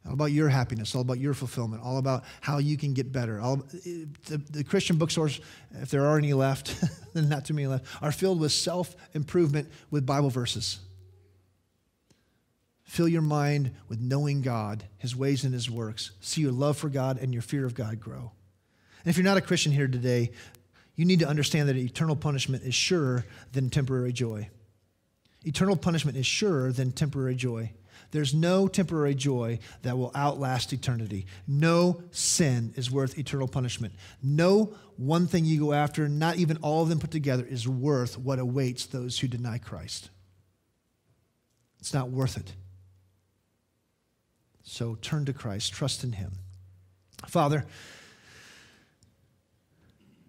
[0.06, 3.40] all about your happiness, all about your fulfillment, all about how you can get better.
[3.40, 5.40] All, the, the Christian bookstores,
[5.72, 6.74] if there are any left,
[7.14, 10.78] not too many left, are filled with self improvement with Bible verses.
[12.84, 16.12] Fill your mind with knowing God, His ways and His works.
[16.20, 18.32] See your love for God and your fear of God grow.
[19.04, 20.32] And if you're not a Christian here today,
[20.94, 24.50] you need to understand that eternal punishment is surer than temporary joy.
[25.44, 27.72] Eternal punishment is surer than temporary joy.
[28.14, 31.26] There's no temporary joy that will outlast eternity.
[31.48, 33.92] No sin is worth eternal punishment.
[34.22, 38.16] No one thing you go after, not even all of them put together, is worth
[38.16, 40.10] what awaits those who deny Christ.
[41.80, 42.52] It's not worth it.
[44.62, 46.34] So turn to Christ, trust in Him.
[47.26, 47.66] Father,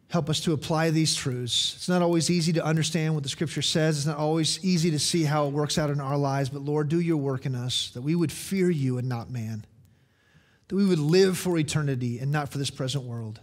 [0.10, 1.74] Help us to apply these truths.
[1.76, 3.97] It's not always easy to understand what the scripture says.
[3.97, 6.89] It's not always easy to see how it works out in our lives, but Lord,
[6.89, 9.66] do your work in us that we would fear you and not man.
[10.68, 13.39] That we would live for eternity and not for this present world.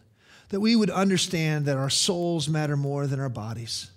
[0.50, 3.90] That we would understand that our souls matter more than our bodies.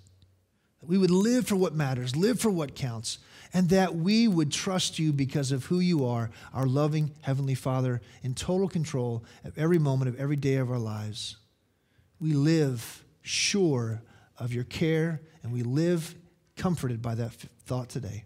[0.80, 3.18] That we would live for what matters, live for what counts,
[3.54, 8.00] and that we would trust you because of who you are, our loving Heavenly Father,
[8.22, 11.36] in total control of every moment of every day of our lives
[12.20, 14.02] we live sure
[14.38, 16.14] of your care and we live
[16.56, 17.32] comforted by that
[17.64, 18.24] thought today.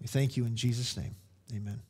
[0.00, 1.16] We thank you in Jesus' name.
[1.54, 1.80] Amen.